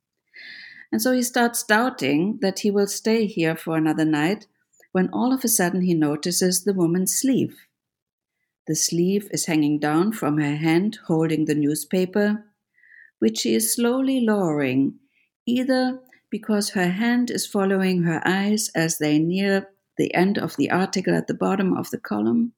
[0.92, 4.46] And so he starts doubting that he will stay here for another night
[4.92, 7.56] when all of a sudden he notices the woman's sleeve.
[8.68, 12.44] The sleeve is hanging down from her hand holding the newspaper,
[13.18, 15.00] which she is slowly lowering,
[15.46, 20.70] either because her hand is following her eyes as they near the end of the
[20.70, 22.52] article at the bottom of the column,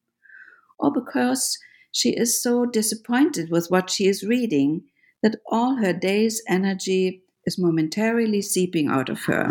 [0.78, 1.58] or because
[1.90, 4.84] she is so disappointed with what she is reading
[5.22, 9.50] that all her day's energy is momentarily seeping out of her.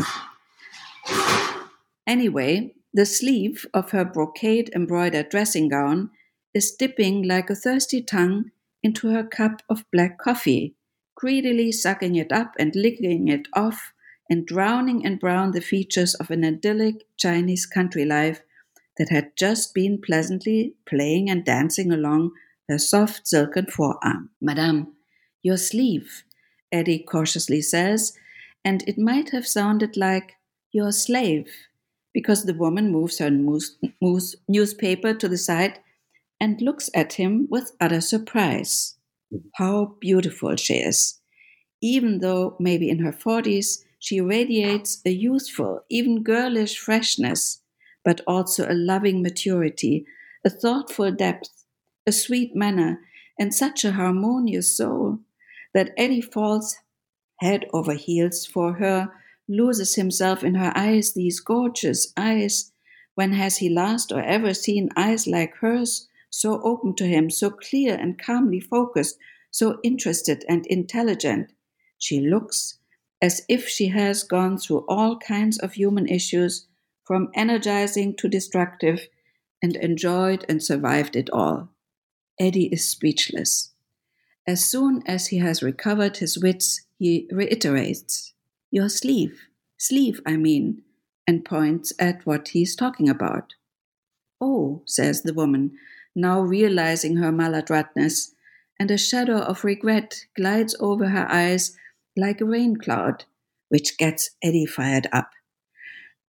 [2.06, 6.12] Anyway, the sleeve of her brocade embroidered dressing gown
[6.54, 10.76] is dipping like a thirsty tongue into her cup of black coffee,
[11.16, 13.94] greedily sucking it up and licking it off
[14.30, 18.42] and drowning in brown the features of an idyllic Chinese country life
[18.98, 22.32] that had just been pleasantly playing and dancing along
[22.70, 24.30] her soft silken forearm.
[24.42, 24.94] Madame,
[25.42, 26.24] your sleeve,
[26.72, 28.18] Eddie cautiously says,
[28.64, 30.34] and it might have sounded like
[30.72, 31.48] your slave,
[32.14, 33.76] because the woman moves her moose,
[34.48, 35.80] newspaper to the side
[36.44, 38.96] and looks at him with utter surprise.
[39.54, 41.22] How beautiful she is!
[41.82, 47.62] Even though maybe in her forties, she radiates a youthful, even girlish freshness,
[48.04, 50.06] but also a loving maturity,
[50.44, 51.64] a thoughtful depth,
[52.06, 53.00] a sweet manner,
[53.40, 55.20] and such a harmonious soul
[55.74, 56.76] that Eddie falls
[57.40, 59.08] head over heels for her,
[59.48, 62.74] loses himself in her eyes, these gorgeous eyes.
[63.16, 67.52] When has he last or ever seen eyes like hers, so open to him, so
[67.52, 69.20] clear and calmly focused,
[69.52, 71.52] so interested and intelligent?
[72.00, 72.80] She looks
[73.22, 76.68] as if she has gone through all kinds of human issues,
[77.06, 79.08] from energizing to destructive,
[79.62, 81.70] and enjoyed and survived it all.
[82.40, 83.72] Eddie is speechless.
[84.48, 88.34] As soon as he has recovered his wits, he reiterates,
[88.72, 89.40] Your sleeve,
[89.78, 90.82] sleeve, I mean,
[91.28, 93.54] and points at what he is talking about.
[94.42, 95.78] Oh, says the woman,
[96.16, 98.34] now realizing her maladroitness,
[98.80, 101.76] and a shadow of regret glides over her eyes
[102.16, 103.26] like a rain cloud,
[103.70, 105.32] which gets Eddie fired up.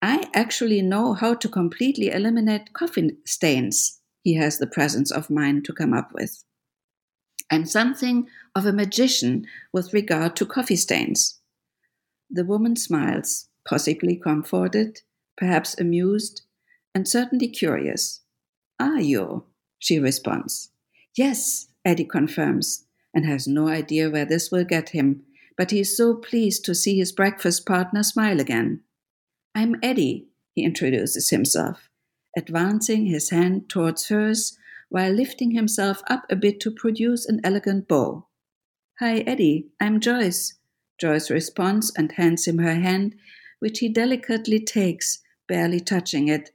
[0.02, 5.66] I actually know how to completely eliminate coffee stains, he has the presence of mind
[5.66, 6.44] to come up with.
[7.52, 11.40] I'm something of a magician with regard to coffee stains.
[12.30, 15.02] The woman smiles, possibly comforted,
[15.38, 16.44] perhaps amused,
[16.96, 18.22] and certainly curious.
[18.80, 19.46] Are you?
[19.82, 20.70] She responds.
[21.18, 25.24] Yes, Eddie confirms, and has no idea where this will get him,
[25.58, 28.82] but he is so pleased to see his breakfast partner smile again.
[29.54, 31.90] I'm Eddie, he introduces himself,
[32.38, 34.58] advancing his hand towards hers
[34.90, 38.28] while lifting himself up a bit to produce an elegant bow.
[39.00, 40.60] Hi, Eddie, I'm Joyce.
[41.00, 43.16] Joyce responds and hands him her hand,
[43.60, 46.52] which he delicately takes, barely touching it,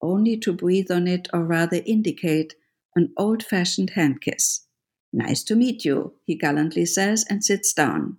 [0.00, 2.54] only to breathe on it or rather indicate
[2.98, 4.66] an old fashioned hand kiss.
[5.12, 8.18] Nice to meet you, he gallantly says and sits down.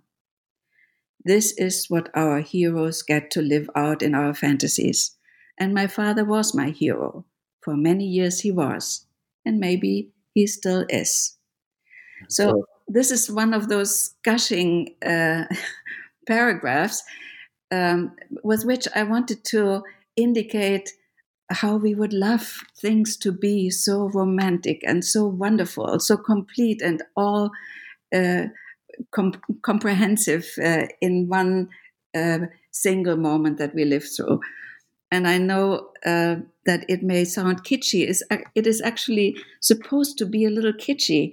[1.24, 5.16] This is what our heroes get to live out in our fantasies.
[5.58, 7.26] And my father was my hero.
[7.60, 9.06] For many years he was.
[9.44, 11.36] And maybe he still is.
[12.28, 15.44] So, this is one of those gushing uh,
[16.26, 17.02] paragraphs
[17.70, 19.82] um, with which I wanted to
[20.16, 20.90] indicate
[21.50, 27.02] how we would love things to be so romantic and so wonderful, so complete and
[27.16, 27.50] all
[28.14, 28.44] uh,
[29.10, 31.68] com- comprehensive uh, in one
[32.14, 32.38] uh,
[32.70, 34.40] single moment that we live through.
[35.10, 36.36] And I know uh,
[36.66, 38.08] that it may sound kitschy.
[38.54, 41.32] It is actually supposed to be a little kitschy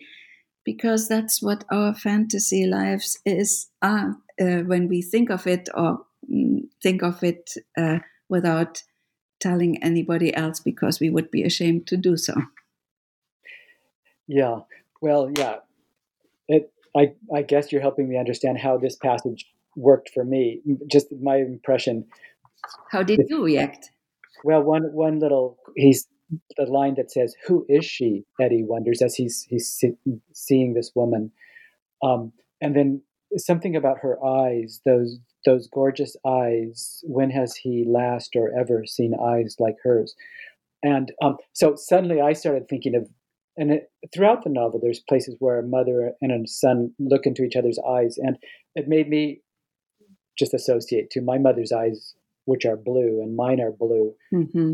[0.66, 6.00] because that's what our fantasy lives is are uh, when we think of it or
[6.30, 8.00] mm, think of it uh,
[8.30, 8.82] without
[9.40, 12.34] telling anybody else because we would be ashamed to do so.
[14.28, 14.60] Yeah.
[15.02, 15.58] Well, yeah.
[16.48, 19.46] It, I, I guess you're helping me understand how this passage
[19.76, 20.62] worked for me.
[20.90, 22.06] Just my impression.
[22.92, 23.92] How did you react?
[24.44, 26.08] Well, one one little he's
[26.58, 29.94] the line that says, "Who is she?" Eddie wonders as he's he's see,
[30.34, 31.32] seeing this woman,
[32.04, 33.02] um, and then
[33.36, 37.00] something about her eyes, those those gorgeous eyes.
[37.04, 40.14] When has he last or ever seen eyes like hers?
[40.84, 43.10] And um, so suddenly I started thinking of,
[43.56, 47.44] and it, throughout the novel, there's places where a mother and a son look into
[47.44, 48.38] each other's eyes, and
[48.76, 49.42] it made me
[50.38, 52.14] just associate to my mother's eyes,
[52.46, 54.14] which are blue, and mine are blue.
[54.32, 54.74] Mm-hmm.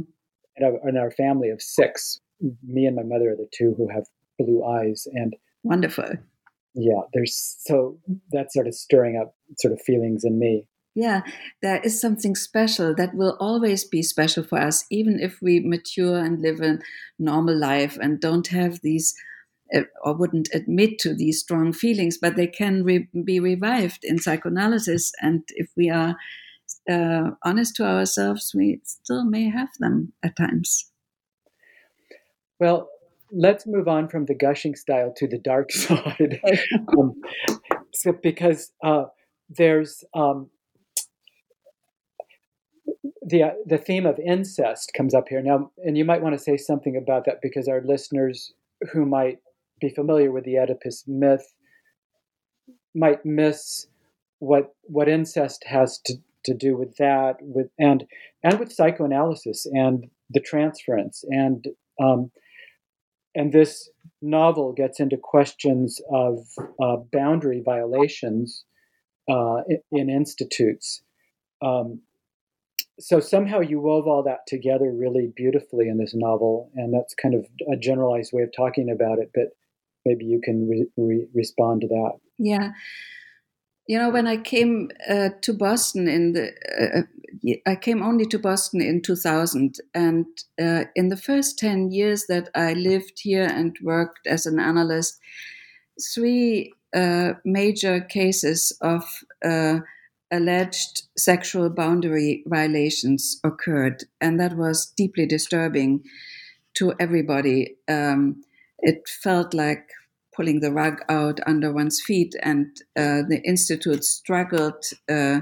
[0.58, 2.20] And our, in our family of six,
[2.68, 4.08] me and my mother are the two who have
[4.38, 5.34] blue eyes, and
[5.64, 6.10] wonderful
[6.76, 7.98] yeah there's so
[8.32, 10.66] that's sort of stirring up sort of feelings in me.
[10.96, 11.22] Yeah
[11.62, 16.20] there is something special that will always be special for us even if we mature
[16.20, 16.80] and live a
[17.18, 19.16] normal life and don't have these
[19.74, 24.20] uh, or wouldn't admit to these strong feelings but they can re- be revived in
[24.20, 25.12] psychoanalysis.
[25.20, 26.16] And if we are
[26.90, 30.92] uh, honest to ourselves we still may have them at times.
[32.60, 32.90] Well
[33.34, 36.40] let's move on from the gushing style to the dark side,
[36.98, 37.14] um,
[37.94, 39.06] so because uh,
[39.50, 40.50] there's um,
[43.26, 45.42] the uh, the theme of incest comes up here.
[45.42, 48.54] Now, and you might want to say something about that because our listeners
[48.92, 49.40] who might
[49.80, 51.54] be familiar with the Oedipus myth
[52.96, 53.88] might miss
[54.40, 56.16] what what incest has to,
[56.46, 58.06] to do with that with and
[58.44, 61.68] and with psychoanalysis and the transference and
[62.02, 62.30] um,
[63.36, 63.90] and this
[64.22, 66.40] novel gets into questions of
[66.82, 68.64] uh, boundary violations
[69.30, 71.02] uh, in, in, institutes.
[71.62, 72.02] Um,
[73.00, 77.34] so somehow you wove all that together really beautifully in this novel, and that's kind
[77.34, 79.32] of a generalized way of talking about it.
[79.34, 79.56] But
[80.06, 82.12] maybe you can re- re- respond to that.
[82.38, 82.72] Yeah,
[83.88, 87.04] you know, when I came uh, to Boston in the, uh, uh
[87.66, 90.26] I came only to Boston in 2000, and
[90.62, 95.20] uh, in the first 10 years that I lived here and worked as an analyst,
[96.14, 99.04] three uh, major cases of
[99.44, 99.80] uh,
[100.32, 106.04] alleged sexual boundary violations occurred, and that was deeply disturbing
[106.76, 107.76] to everybody.
[107.88, 108.44] Um,
[108.80, 109.90] it felt like
[110.36, 112.66] pulling the rug out under one's feet, and
[112.96, 115.42] uh, the institute struggled uh,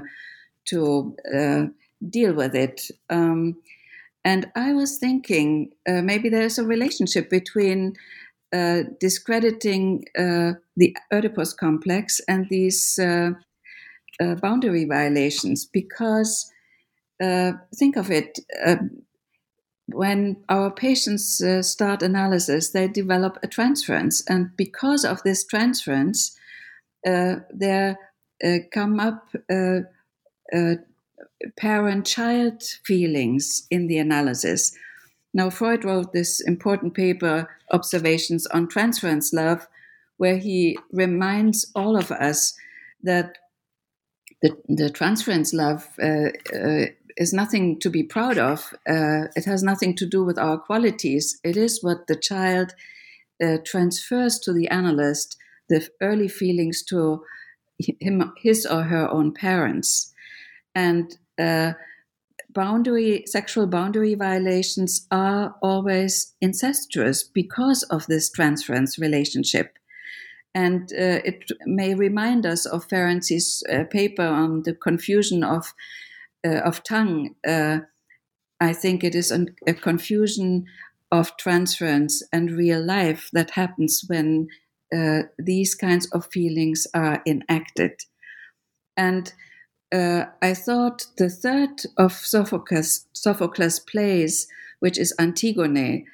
[0.66, 1.64] to uh,
[2.10, 2.90] deal with it.
[3.10, 3.56] Um,
[4.24, 7.94] and I was thinking uh, maybe there's a relationship between
[8.52, 12.98] uh, discrediting uh, the Oedipus complex and these
[14.40, 16.52] boundary violations, because
[17.74, 18.38] think of it
[19.86, 26.36] when our patients uh, start analysis, they develop a transference, and because of this transference,
[27.06, 27.98] uh, there
[28.44, 29.80] uh, come up uh,
[30.54, 30.74] uh,
[31.56, 34.72] parent-child feelings in the analysis.
[35.34, 39.66] Now, Freud wrote this important paper, Observations on Transference Love,
[40.18, 42.54] where he reminds all of us
[43.02, 43.38] that
[44.42, 46.86] the, the transference love uh, uh,
[47.16, 48.72] is nothing to be proud of.
[48.88, 51.38] Uh, it has nothing to do with our qualities.
[51.44, 52.74] It is what the child
[53.42, 55.36] uh, transfers to the analyst
[55.68, 57.24] the early feelings to
[57.78, 60.12] him, his or her own parents,
[60.74, 61.72] and uh,
[62.50, 69.78] boundary sexual boundary violations are always incestuous because of this transference relationship.
[70.54, 75.72] And uh, it may remind us of Ferenczi's uh, paper on the confusion of
[76.48, 77.34] of tongue.
[77.46, 77.80] Uh,
[78.60, 80.66] I think it is a confusion
[81.10, 84.48] of transference and real life that happens when
[84.96, 88.00] uh, these kinds of feelings are enacted.
[88.96, 89.32] And
[89.92, 94.46] uh, I thought the third of Sophocles, Sophocles' plays,
[94.80, 96.06] which is Antigone,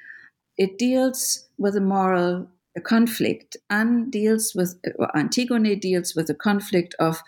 [0.57, 2.49] it deals with a moral
[2.85, 7.23] conflict and deals with uh, Antigone deals with the conflict of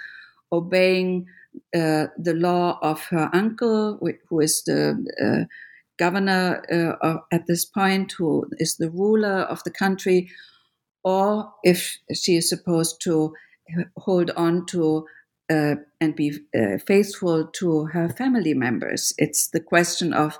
[0.52, 1.26] obeying
[1.74, 3.98] uh, the law of her uncle,
[4.28, 5.44] who is the uh,
[5.98, 6.62] governor
[7.02, 10.30] uh, at this point, who is the ruler of the country,
[11.04, 13.32] or if she is supposed to
[13.96, 15.06] hold on to
[15.50, 19.12] uh, and be uh, faithful to her family members.
[19.18, 20.38] It's the question of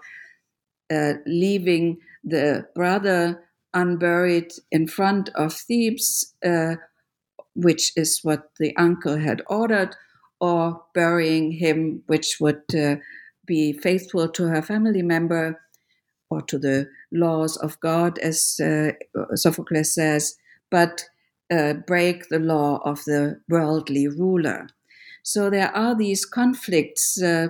[1.27, 6.35] leaving the brother unburied in front of Thebes,
[7.55, 9.95] which is what the uncle had ordered,
[10.41, 12.97] or burying him, which would uh,
[13.47, 15.61] be faithful to her family member
[16.31, 18.93] or to the laws of God, as uh,
[19.35, 20.37] Sophocles says,
[20.71, 21.05] but
[21.51, 24.69] uh, break the law of the worldly ruler.
[25.23, 27.49] So there are these conflicts uh,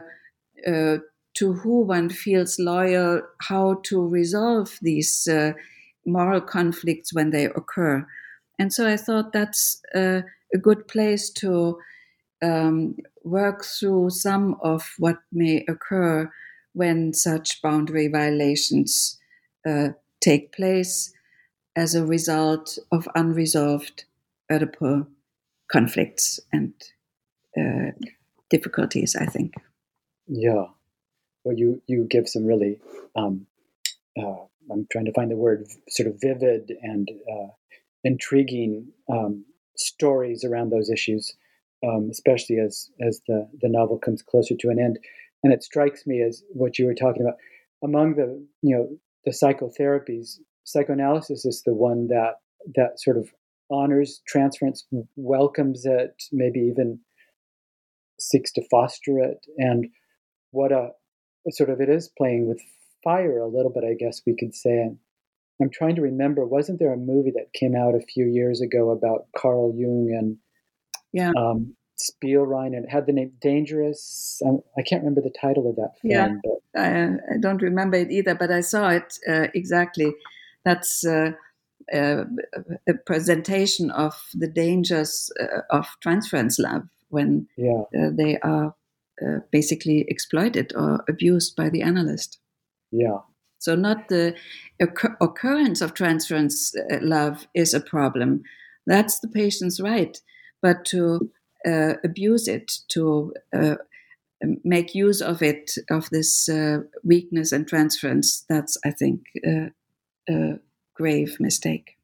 [0.67, 0.99] uh,
[1.35, 5.53] to who one feels loyal, how to resolve these uh,
[6.07, 8.07] moral conflicts when they occur.
[8.59, 10.23] And so I thought that's a
[10.61, 11.79] good place to
[12.43, 16.31] um, work through some of what may occur
[16.73, 19.19] when such boundary violations
[19.67, 19.89] uh,
[20.21, 21.13] take place
[21.77, 24.05] as a result of unresolved
[24.51, 25.07] Oedipal
[25.71, 26.73] conflicts and
[27.59, 27.93] uh,
[28.49, 29.55] difficulties, I think.
[30.27, 30.67] Yeah.
[31.45, 32.81] Well, you, you give some really,
[33.17, 33.47] um,
[34.19, 37.49] uh, I'm trying to find the word, sort of vivid and uh,
[38.05, 39.45] intriguing um,
[39.77, 41.35] stories around those issues
[41.85, 44.99] um, especially as as the the novel comes closer to an end.
[45.43, 47.37] And it strikes me as what you were talking about
[47.83, 48.89] among the you know
[49.25, 50.39] the psychotherapies.
[50.65, 52.35] Psychoanalysis is the one that
[52.75, 53.31] that sort of
[53.71, 54.85] honors transference,
[55.17, 56.99] welcomes it, maybe even
[58.19, 59.47] seeks to foster it.
[59.57, 59.87] And
[60.51, 60.91] what a
[61.51, 62.61] sort of it is playing with
[63.03, 64.73] fire a little bit, I guess we could say.
[64.73, 64.99] And
[65.63, 68.91] I'm trying to remember, wasn't there a movie that came out a few years ago
[68.91, 70.37] about Carl Jung and
[71.13, 71.33] yeah.
[71.37, 74.41] Um, Spielrein, and it had the name Dangerous.
[74.45, 76.13] Um, I can't remember the title of that film.
[76.13, 76.81] Yeah, but.
[76.81, 77.05] I,
[77.35, 80.15] I, don't remember it either, but I saw it uh, exactly.
[80.65, 81.33] That's uh,
[81.93, 82.25] uh,
[82.89, 87.83] a presentation of the dangers uh, of transference love when yeah.
[87.97, 88.75] Uh, they are
[89.23, 92.39] uh, basically exploited or abused by the analyst.
[92.91, 93.19] Yeah.
[93.59, 94.37] So, not the
[94.81, 98.43] occur- occurrence of transference love is a problem.
[98.87, 100.19] That's the patient's right
[100.63, 101.31] but to
[101.67, 103.77] uh, abuse it, to uh,
[104.65, 109.25] make use of it, of this uh, weakness and transference, that's, I think,
[110.29, 110.59] a
[110.95, 111.97] grave mistake.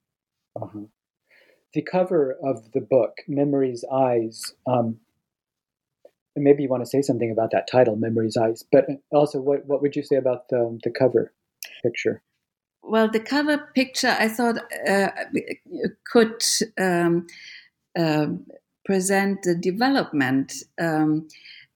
[0.60, 0.86] Uh-huh.
[1.74, 4.98] The cover of the book, Memory's Eyes, um,
[6.34, 9.82] maybe you want to say something about that title, Memory's Eyes, but also what, what
[9.82, 11.32] would you say about the, the cover
[11.82, 12.22] picture?
[12.82, 15.10] Well, the cover picture I thought uh,
[16.10, 16.42] could
[16.78, 17.26] um,
[17.96, 18.46] um,
[18.84, 20.52] present the development.
[20.80, 21.28] Um,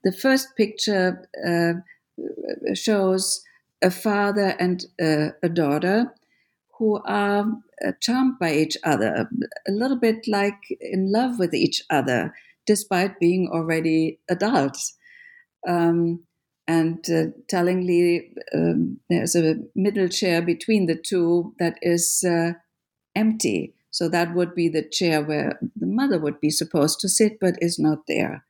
[0.05, 3.43] the first picture uh, shows
[3.83, 6.15] a father and a daughter
[6.79, 7.47] who are
[7.87, 9.29] uh, charmed by each other,
[9.69, 12.35] a little bit like in love with each other,
[12.67, 14.97] despite being already adults.
[15.69, 16.25] Um,
[16.67, 22.53] and uh, tellingly, um, there's a middle chair between the two that is uh,
[23.15, 23.75] empty.
[23.91, 27.63] So that would be the chair where the mother would be supposed to sit, but
[27.63, 28.45] is not there.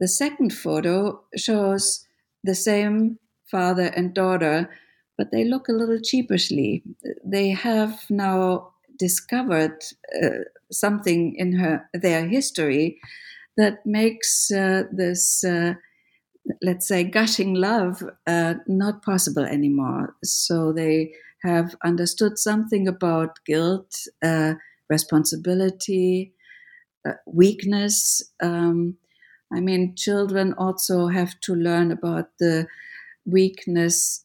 [0.00, 2.06] The second photo shows
[2.42, 3.18] the same
[3.50, 4.70] father and daughter,
[5.16, 6.82] but they look a little sheepishly.
[7.24, 9.82] They have now discovered
[10.22, 13.00] uh, something in her their history
[13.56, 15.74] that makes uh, this, uh,
[16.62, 20.16] let's say, gushing love uh, not possible anymore.
[20.24, 21.14] So they
[21.44, 24.54] have understood something about guilt, uh,
[24.88, 26.32] responsibility,
[27.06, 28.22] uh, weakness.
[28.40, 28.96] Um,
[29.52, 32.66] I mean, children also have to learn about the
[33.26, 34.24] weakness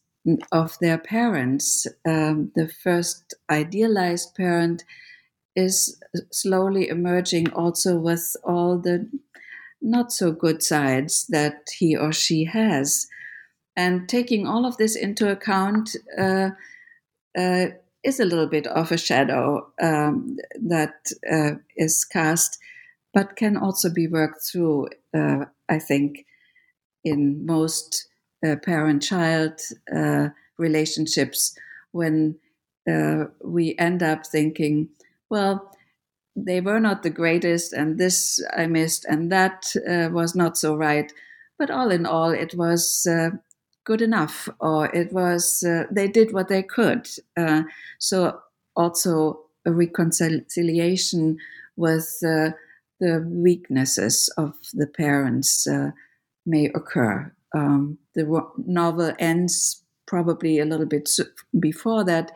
[0.51, 1.87] of their parents.
[2.07, 4.83] Um, the first idealized parent
[5.55, 6.01] is
[6.31, 9.09] slowly emerging also with all the
[9.81, 13.07] not so good sides that he or she has.
[13.75, 16.49] And taking all of this into account uh,
[17.37, 17.67] uh,
[18.03, 20.95] is a little bit of a shadow um, that
[21.31, 22.57] uh, is cast,
[23.13, 26.25] but can also be worked through, uh, I think,
[27.03, 28.07] in most
[28.45, 29.59] uh, parent child
[29.95, 31.55] uh, relationships
[31.91, 32.37] when
[33.43, 34.89] we end up thinking,
[35.29, 35.71] well,
[36.35, 40.75] they were not the greatest, and this I missed, and that uh, was not so
[40.75, 41.11] right.
[41.57, 43.31] But all in all, it was uh,
[43.89, 47.09] good enough, or it was uh, they did what they could.
[47.35, 47.63] Uh,
[47.97, 48.39] so
[48.75, 51.39] also a reconciliation
[51.75, 52.51] with uh,
[52.99, 55.89] the weaknesses of the parents uh,
[56.45, 57.33] may occur.
[57.55, 58.25] Um, the
[58.57, 61.09] novel ends probably a little bit
[61.59, 62.31] before that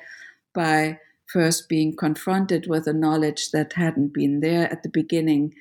[0.55, 0.97] by
[1.31, 5.53] first being confronted with a knowledge that hadn't been there at the beginning,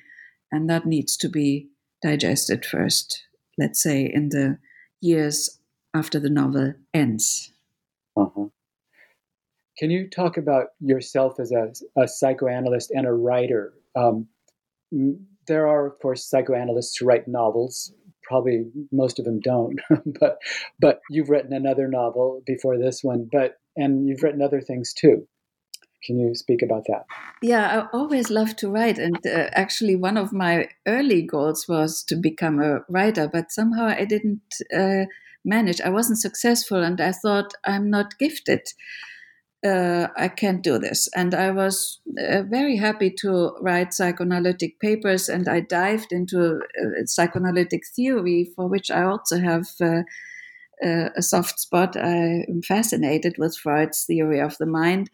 [0.51, 1.67] and that needs to be
[2.01, 3.27] digested first,
[3.59, 4.57] let's say, in the
[4.99, 5.59] years
[5.93, 7.51] after the novel ends.
[8.15, 8.47] Uh-huh.
[9.77, 13.73] Can you talk about yourself as a, a psychoanalyst and a writer?
[13.95, 14.27] Um,
[15.47, 17.93] there are, of course, psychoanalysts who write novels.
[18.23, 19.79] Probably most of them don't,
[20.19, 20.37] but
[20.79, 23.27] but you've written another novel before this one.
[23.29, 25.27] But and you've written other things too.
[26.05, 27.05] Can you speak about that?
[27.41, 28.97] Yeah, I always love to write.
[28.97, 33.87] And uh, actually, one of my early goals was to become a writer, but somehow
[33.87, 34.41] I didn't
[34.75, 35.05] uh,
[35.45, 35.81] manage.
[35.81, 38.61] I wasn't successful, and I thought, I'm not gifted.
[39.65, 41.07] Uh, I can't do this.
[41.15, 47.05] And I was uh, very happy to write psychoanalytic papers, and I dived into uh,
[47.05, 50.03] psychoanalytic theory, for which I also have uh,
[50.81, 51.95] a soft spot.
[51.95, 55.09] I am fascinated with Freud's theory of the mind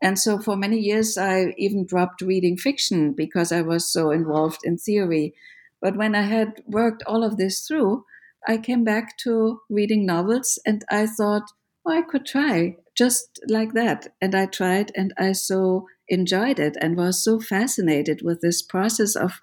[0.00, 4.60] and so for many years, I even dropped reading fiction because I was so involved
[4.64, 5.34] in theory.
[5.80, 8.04] But when I had worked all of this through,
[8.46, 11.50] I came back to reading novels and I thought,
[11.86, 14.08] oh, I could try just like that.
[14.20, 19.14] And I tried and I so enjoyed it and was so fascinated with this process
[19.14, 19.40] of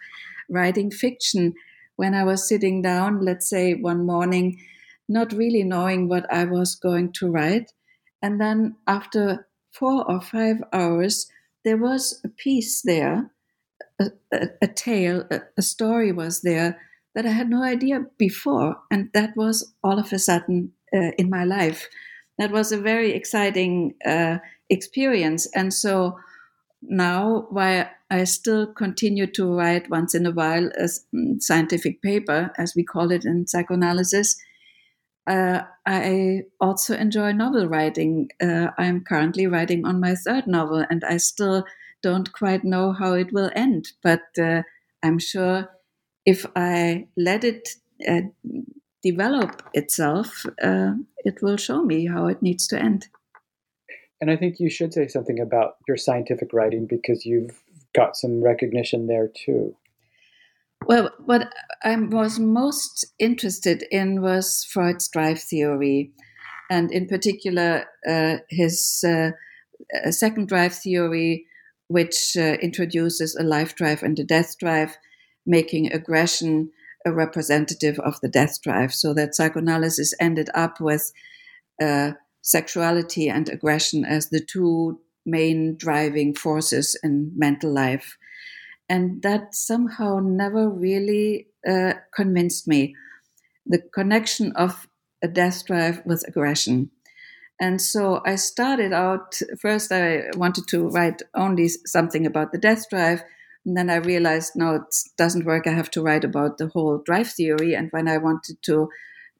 [0.49, 1.53] writing fiction
[1.95, 4.59] when I was sitting down, let's say one morning,
[5.07, 7.71] not really knowing what I was going to write.
[8.21, 11.27] And then after four or five hours,
[11.63, 13.31] there was a piece there,
[13.99, 16.79] a, a, a tale, a, a, story was there
[17.15, 18.75] that I had no idea before.
[18.91, 21.87] And that was all of a sudden uh, in my life.
[22.37, 24.37] That was a very exciting uh,
[24.69, 25.47] experience.
[25.55, 26.19] And so
[26.81, 30.89] now, while I still continue to write once in a while a
[31.39, 34.35] scientific paper, as we call it in psychoanalysis,
[35.27, 38.29] uh, I also enjoy novel writing.
[38.41, 41.65] Uh, I'm currently writing on my third novel, and I still
[42.03, 43.93] don't quite know how it will end.
[44.03, 44.61] But uh,
[45.01, 45.69] I'm sure
[46.25, 47.69] if I let it
[48.07, 48.21] uh,
[49.03, 53.07] develop itself, uh, it will show me how it needs to end.
[54.21, 57.61] And I think you should say something about your scientific writing because you've
[57.93, 59.75] got some recognition there too.
[60.87, 61.53] Well, what
[61.83, 66.11] I was most interested in was Freud's drive theory,
[66.69, 69.31] and in particular, uh, his uh,
[70.11, 71.45] second drive theory,
[71.87, 74.97] which uh, introduces a life drive and a death drive,
[75.45, 76.71] making aggression
[77.05, 81.11] a representative of the death drive, so that psychoanalysis ended up with
[81.81, 88.17] uh, sexuality and aggression as the two main driving forces in mental life
[88.89, 92.95] and that somehow never really uh, convinced me.
[93.65, 94.87] The connection of
[95.23, 96.91] a death drive with aggression.
[97.59, 102.89] And so I started out first, I wanted to write only something about the death
[102.89, 103.23] drive.
[103.65, 105.67] And then I realized, no, it doesn't work.
[105.67, 107.73] I have to write about the whole drive theory.
[107.73, 108.89] And when I wanted to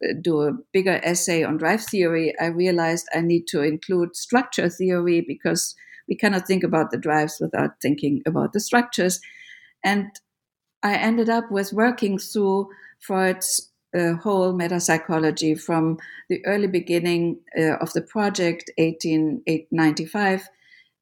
[0.03, 4.69] uh, do a bigger essay on drive theory, I realized I need to include structure
[4.69, 5.76] theory because
[6.07, 9.19] we cannot think about the drives without thinking about the structures.
[9.84, 10.07] And
[10.84, 12.69] I ended up with working through
[12.99, 15.97] Freud's uh, whole metapsychology from
[16.30, 20.49] the early beginning uh, of the project, 1895,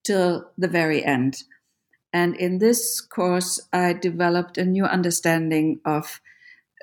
[0.03, 1.43] till the very end.
[2.13, 6.21] And in this course, I developed a new understanding of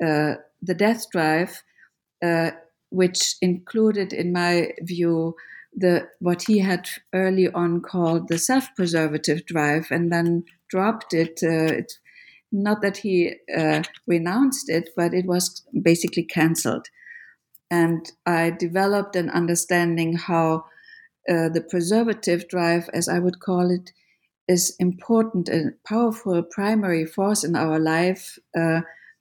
[0.05, 1.62] uh, the death drive,
[2.22, 2.51] uh,
[2.91, 5.37] which included, in my view,
[5.72, 11.41] the what he had early on called the self-preservative drive, and then dropped it.
[11.43, 11.93] Uh, it
[12.53, 16.89] not that he uh, renounced it, but it was basically cancelled.
[17.70, 20.64] And I developed an understanding how
[21.28, 23.93] uh, the preservative drive, as I would call it,
[24.51, 28.80] is important and powerful primary force in our life uh,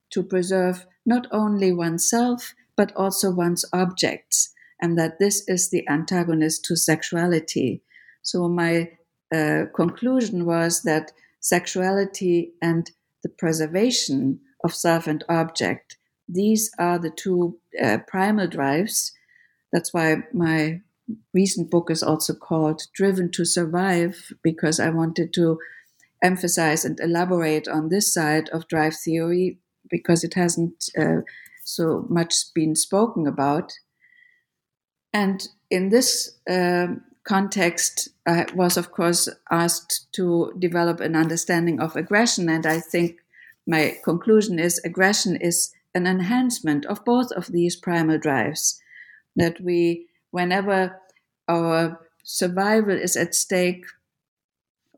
[0.10, 6.64] to preserve not only oneself but also one's objects, and that this is the antagonist
[6.66, 7.82] to sexuality.
[8.22, 8.92] So my
[9.36, 11.12] uh, conclusion was that
[11.42, 12.90] sexuality and
[13.24, 16.00] the preservation of self and object
[16.30, 19.12] these are the two uh, primal drives.
[19.74, 20.82] That's why my
[21.34, 25.60] recent book is also called Driven to Survive, because I wanted to
[26.22, 31.22] emphasize and elaborate on this side of drive theory because it hasn't uh,
[31.64, 33.74] so much been spoken about.
[35.14, 36.88] And in this uh,
[37.24, 42.50] context, I was, of course, asked to develop an understanding of aggression.
[42.50, 43.20] And I think
[43.66, 48.80] my conclusion is aggression is an enhancement of both of these primal drives.
[49.36, 51.00] That we, whenever
[51.48, 53.86] our survival is at stake,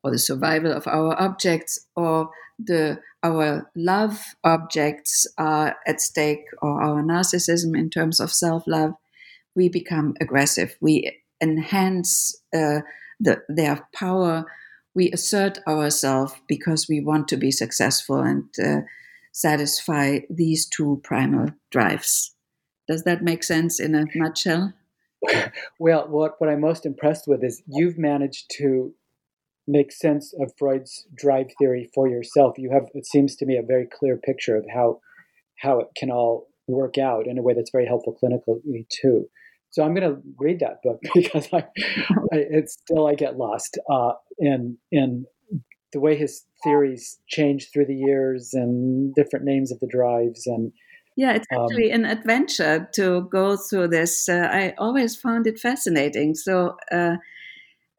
[0.03, 2.29] or the survival of our objects, or
[2.59, 8.93] the our love objects are at stake, or our narcissism in terms of self love,
[9.55, 10.75] we become aggressive.
[10.82, 12.82] We enhance uh,
[13.19, 14.45] the, their power.
[14.93, 18.82] We assert ourselves because we want to be successful and uh,
[19.32, 22.36] satisfy these two primal drives.
[22.88, 24.73] Does that make sense in a nutshell?
[25.80, 28.93] Well, what, what I'm most impressed with is you've managed to
[29.67, 32.57] make sense of Freud's drive theory for yourself.
[32.57, 34.99] You have, it seems to me, a very clear picture of how
[35.59, 39.30] how it can all work out in a way that's very helpful clinically too.
[39.69, 43.78] So I'm going to read that book because I, I it's still I get lost
[43.89, 45.26] uh, in in
[45.93, 50.72] the way his theories change through the years and different names of the drives and
[51.16, 55.47] yeah it's um, actually um, an adventure to go through this uh, i always found
[55.47, 57.16] it fascinating so uh,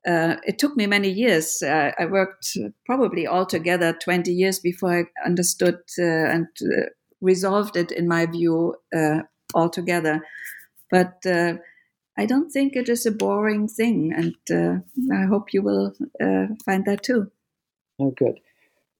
[0.06, 1.62] uh, it took me many years.
[1.62, 2.56] Uh, I worked
[2.86, 6.86] probably altogether 20 years before I understood uh, and uh,
[7.20, 8.74] resolved it, in my view,
[9.54, 10.20] altogether.
[10.90, 14.34] But I don't think it is a boring thing, and
[15.12, 15.94] I hope you will
[16.64, 17.30] find that too.
[17.98, 18.40] Oh, good.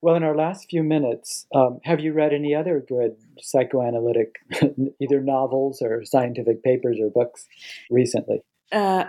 [0.02, 4.34] Well, in our last few minutes, um, have you read any other good psychoanalytic,
[5.00, 7.46] either novels or scientific papers or books
[7.88, 8.42] recently?
[8.72, 9.04] Uh,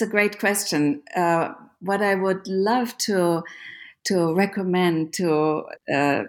[0.00, 1.02] a great question.
[1.14, 3.42] Uh, what I would love to
[4.06, 6.22] to recommend to uh,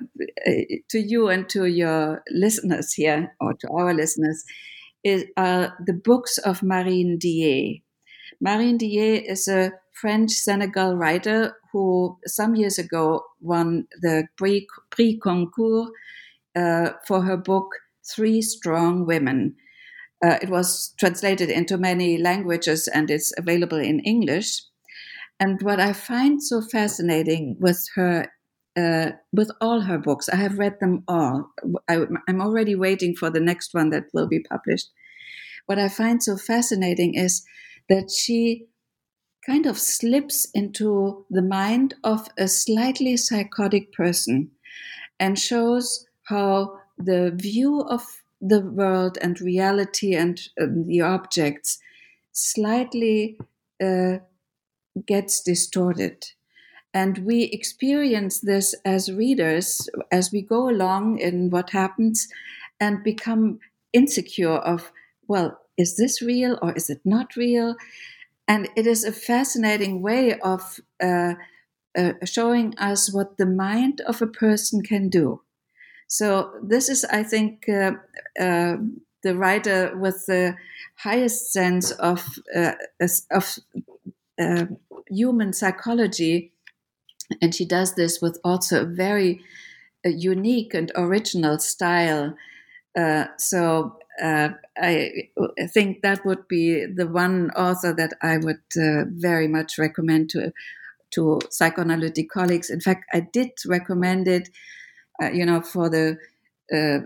[0.89, 4.43] to you and to your listeners here, or to our listeners,
[5.03, 7.83] is uh, the books of Marie Ndiaye.
[8.41, 9.71] Marie Ndiaye is a
[10.01, 15.91] French Senegal writer who some years ago won the Prix, Prix Goncourt
[16.55, 17.67] uh, for her book
[18.15, 19.55] Three Strong Women.
[20.23, 24.63] Uh, it was translated into many languages and it's available in English.
[25.39, 28.27] And what I find so fascinating with her,
[28.77, 31.51] uh, with all her books, I have read them all.
[31.87, 34.89] I, I'm already waiting for the next one that will be published.
[35.67, 37.45] What I find so fascinating is
[37.87, 38.65] that she
[39.49, 44.51] kind of slips into the mind of a slightly psychotic person
[45.19, 48.03] and shows how the view of
[48.39, 51.79] the world and reality and uh, the objects
[52.31, 53.39] slightly
[53.83, 54.17] uh,
[55.07, 56.23] gets distorted.
[56.93, 62.27] And we experience this as readers as we go along in what happens
[62.79, 63.59] and become
[63.93, 64.91] insecure of,
[65.27, 67.75] well, is this real or is it not real?
[68.49, 71.35] And it is a fascinating way of uh,
[71.95, 75.41] uh, showing us what the mind of a person can do.
[76.07, 77.93] So, this is, I think, uh,
[78.39, 78.77] uh
[79.21, 80.55] the writer with the
[80.95, 82.73] highest sense of, uh,
[83.31, 83.59] of
[84.41, 84.65] uh,
[85.09, 86.53] human psychology.
[87.41, 89.41] And she does this with also a very
[90.05, 92.35] unique and original style.
[93.37, 95.11] so, uh, I
[95.73, 100.51] think that would be the one author that I would uh, very much recommend to
[101.11, 102.69] to psychoanalytic colleagues.
[102.69, 104.49] In fact, I did recommend it,
[105.21, 106.17] uh, you know, for the
[106.71, 106.99] uh,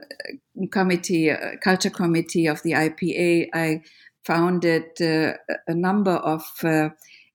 [0.71, 3.49] committee, uh, culture committee of the IPA.
[3.53, 3.81] I
[4.25, 5.33] founded uh,
[5.67, 6.43] a number of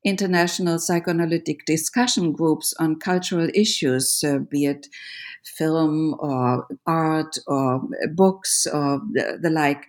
[0.04, 4.86] international psychoanalytic discussion groups on cultural issues, uh, be it
[5.44, 7.82] film or art or
[8.14, 9.86] books or the, the like.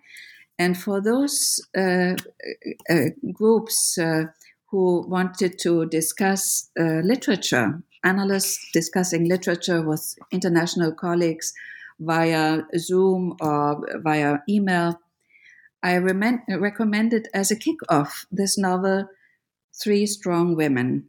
[0.57, 2.16] And for those uh,
[2.89, 4.26] uh, groups uh,
[4.68, 11.53] who wanted to discuss uh, literature analysts discussing literature with international colleagues
[11.99, 14.99] via Zoom or via email,
[15.84, 19.07] I re- recommended as a kickoff this novel,
[19.82, 21.07] Three Strong Women,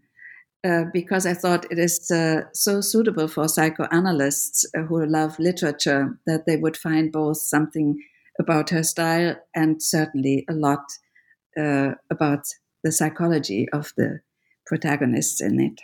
[0.64, 6.18] uh, because I thought it is uh, so suitable for psychoanalysts uh, who love literature
[6.26, 7.98] that they would find both something
[8.38, 10.84] about her style and certainly a lot
[11.58, 12.46] uh, about
[12.84, 14.20] the psychology of the
[14.66, 15.80] protagonists in it.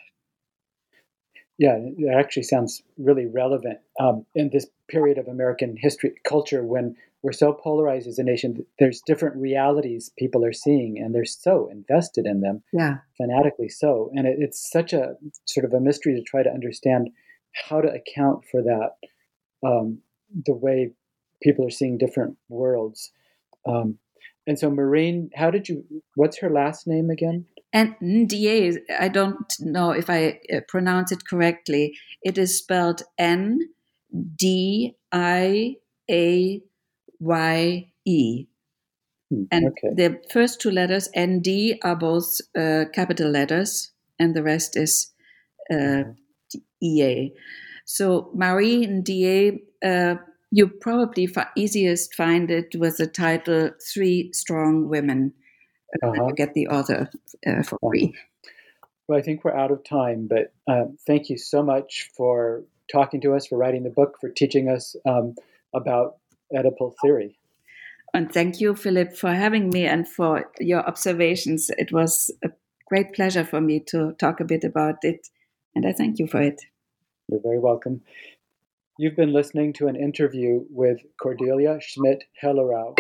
[1.58, 6.96] Yeah, it actually sounds really relevant um, in this period of American history culture when
[7.26, 8.64] we're so polarized as a nation.
[8.78, 14.12] There's different realities people are seeing, and they're so invested in them, yeah, fanatically so.
[14.14, 15.14] And it, it's such a
[15.44, 17.10] sort of a mystery to try to understand
[17.68, 18.90] how to account for that,
[19.66, 19.98] um,
[20.30, 20.92] the way
[21.42, 23.10] people are seeing different worlds.
[23.68, 23.98] Um,
[24.46, 25.84] and so, Maureen, how did you?
[26.14, 27.46] What's her last name again?
[27.72, 31.96] And Ndiaye, I don't know if I uh, pronounce it correctly.
[32.22, 33.58] It is spelled N
[34.36, 35.74] D I
[36.08, 36.62] A
[37.20, 38.46] Y E.
[39.30, 39.90] Hmm, And okay.
[39.94, 45.12] the first two letters, ND, are both uh, capital letters, and the rest is
[45.72, 46.04] uh,
[46.82, 47.32] EA.
[47.84, 50.16] So Marie Ndiaye, uh,
[50.50, 55.32] you probably fi- easiest find it with the title Three Strong Women.
[56.02, 56.32] Uh, Uh-huh.
[56.36, 57.08] Get the author
[57.46, 58.14] uh, for free.
[59.08, 63.20] Well, I think we're out of time, but uh, thank you so much for talking
[63.22, 65.34] to us, for writing the book, for teaching us um,
[65.74, 66.16] about
[66.54, 67.38] Oedipal theory.
[68.14, 71.70] And thank you, Philip, for having me and for your observations.
[71.76, 72.50] It was a
[72.86, 75.28] great pleasure for me to talk a bit about it,
[75.74, 76.62] and I thank you for it.
[77.28, 78.00] You're very welcome.
[78.98, 82.94] You've been listening to an interview with Cordelia Schmidt Hellerau.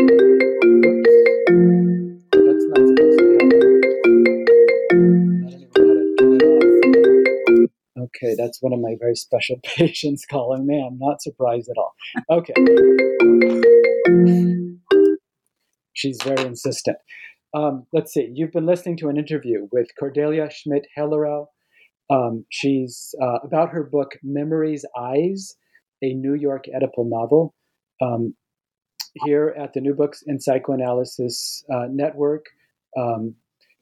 [8.06, 10.84] Okay, that's one of my very special patients calling me.
[10.86, 11.94] I'm not surprised at all.
[12.30, 12.54] Okay.
[15.92, 16.98] She's very insistent.
[17.54, 18.30] Um, let's see.
[18.34, 21.46] You've been listening to an interview with Cordelia Schmidt Hellerau.
[22.10, 25.54] Um, she's uh, about her book Memory's Eyes,
[26.02, 27.54] a New York Oedipal novel.
[28.02, 28.34] Um,
[29.24, 32.44] here at the New Books in Psychoanalysis uh, Network,
[32.98, 33.34] um,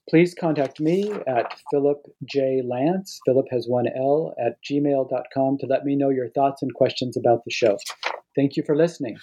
[0.09, 2.63] please contact me at Philip J.
[2.65, 7.17] Lance, Philip has one L, at gmail.com to let me know your thoughts and questions
[7.17, 7.77] about the show.
[8.37, 9.17] Thank you for listening.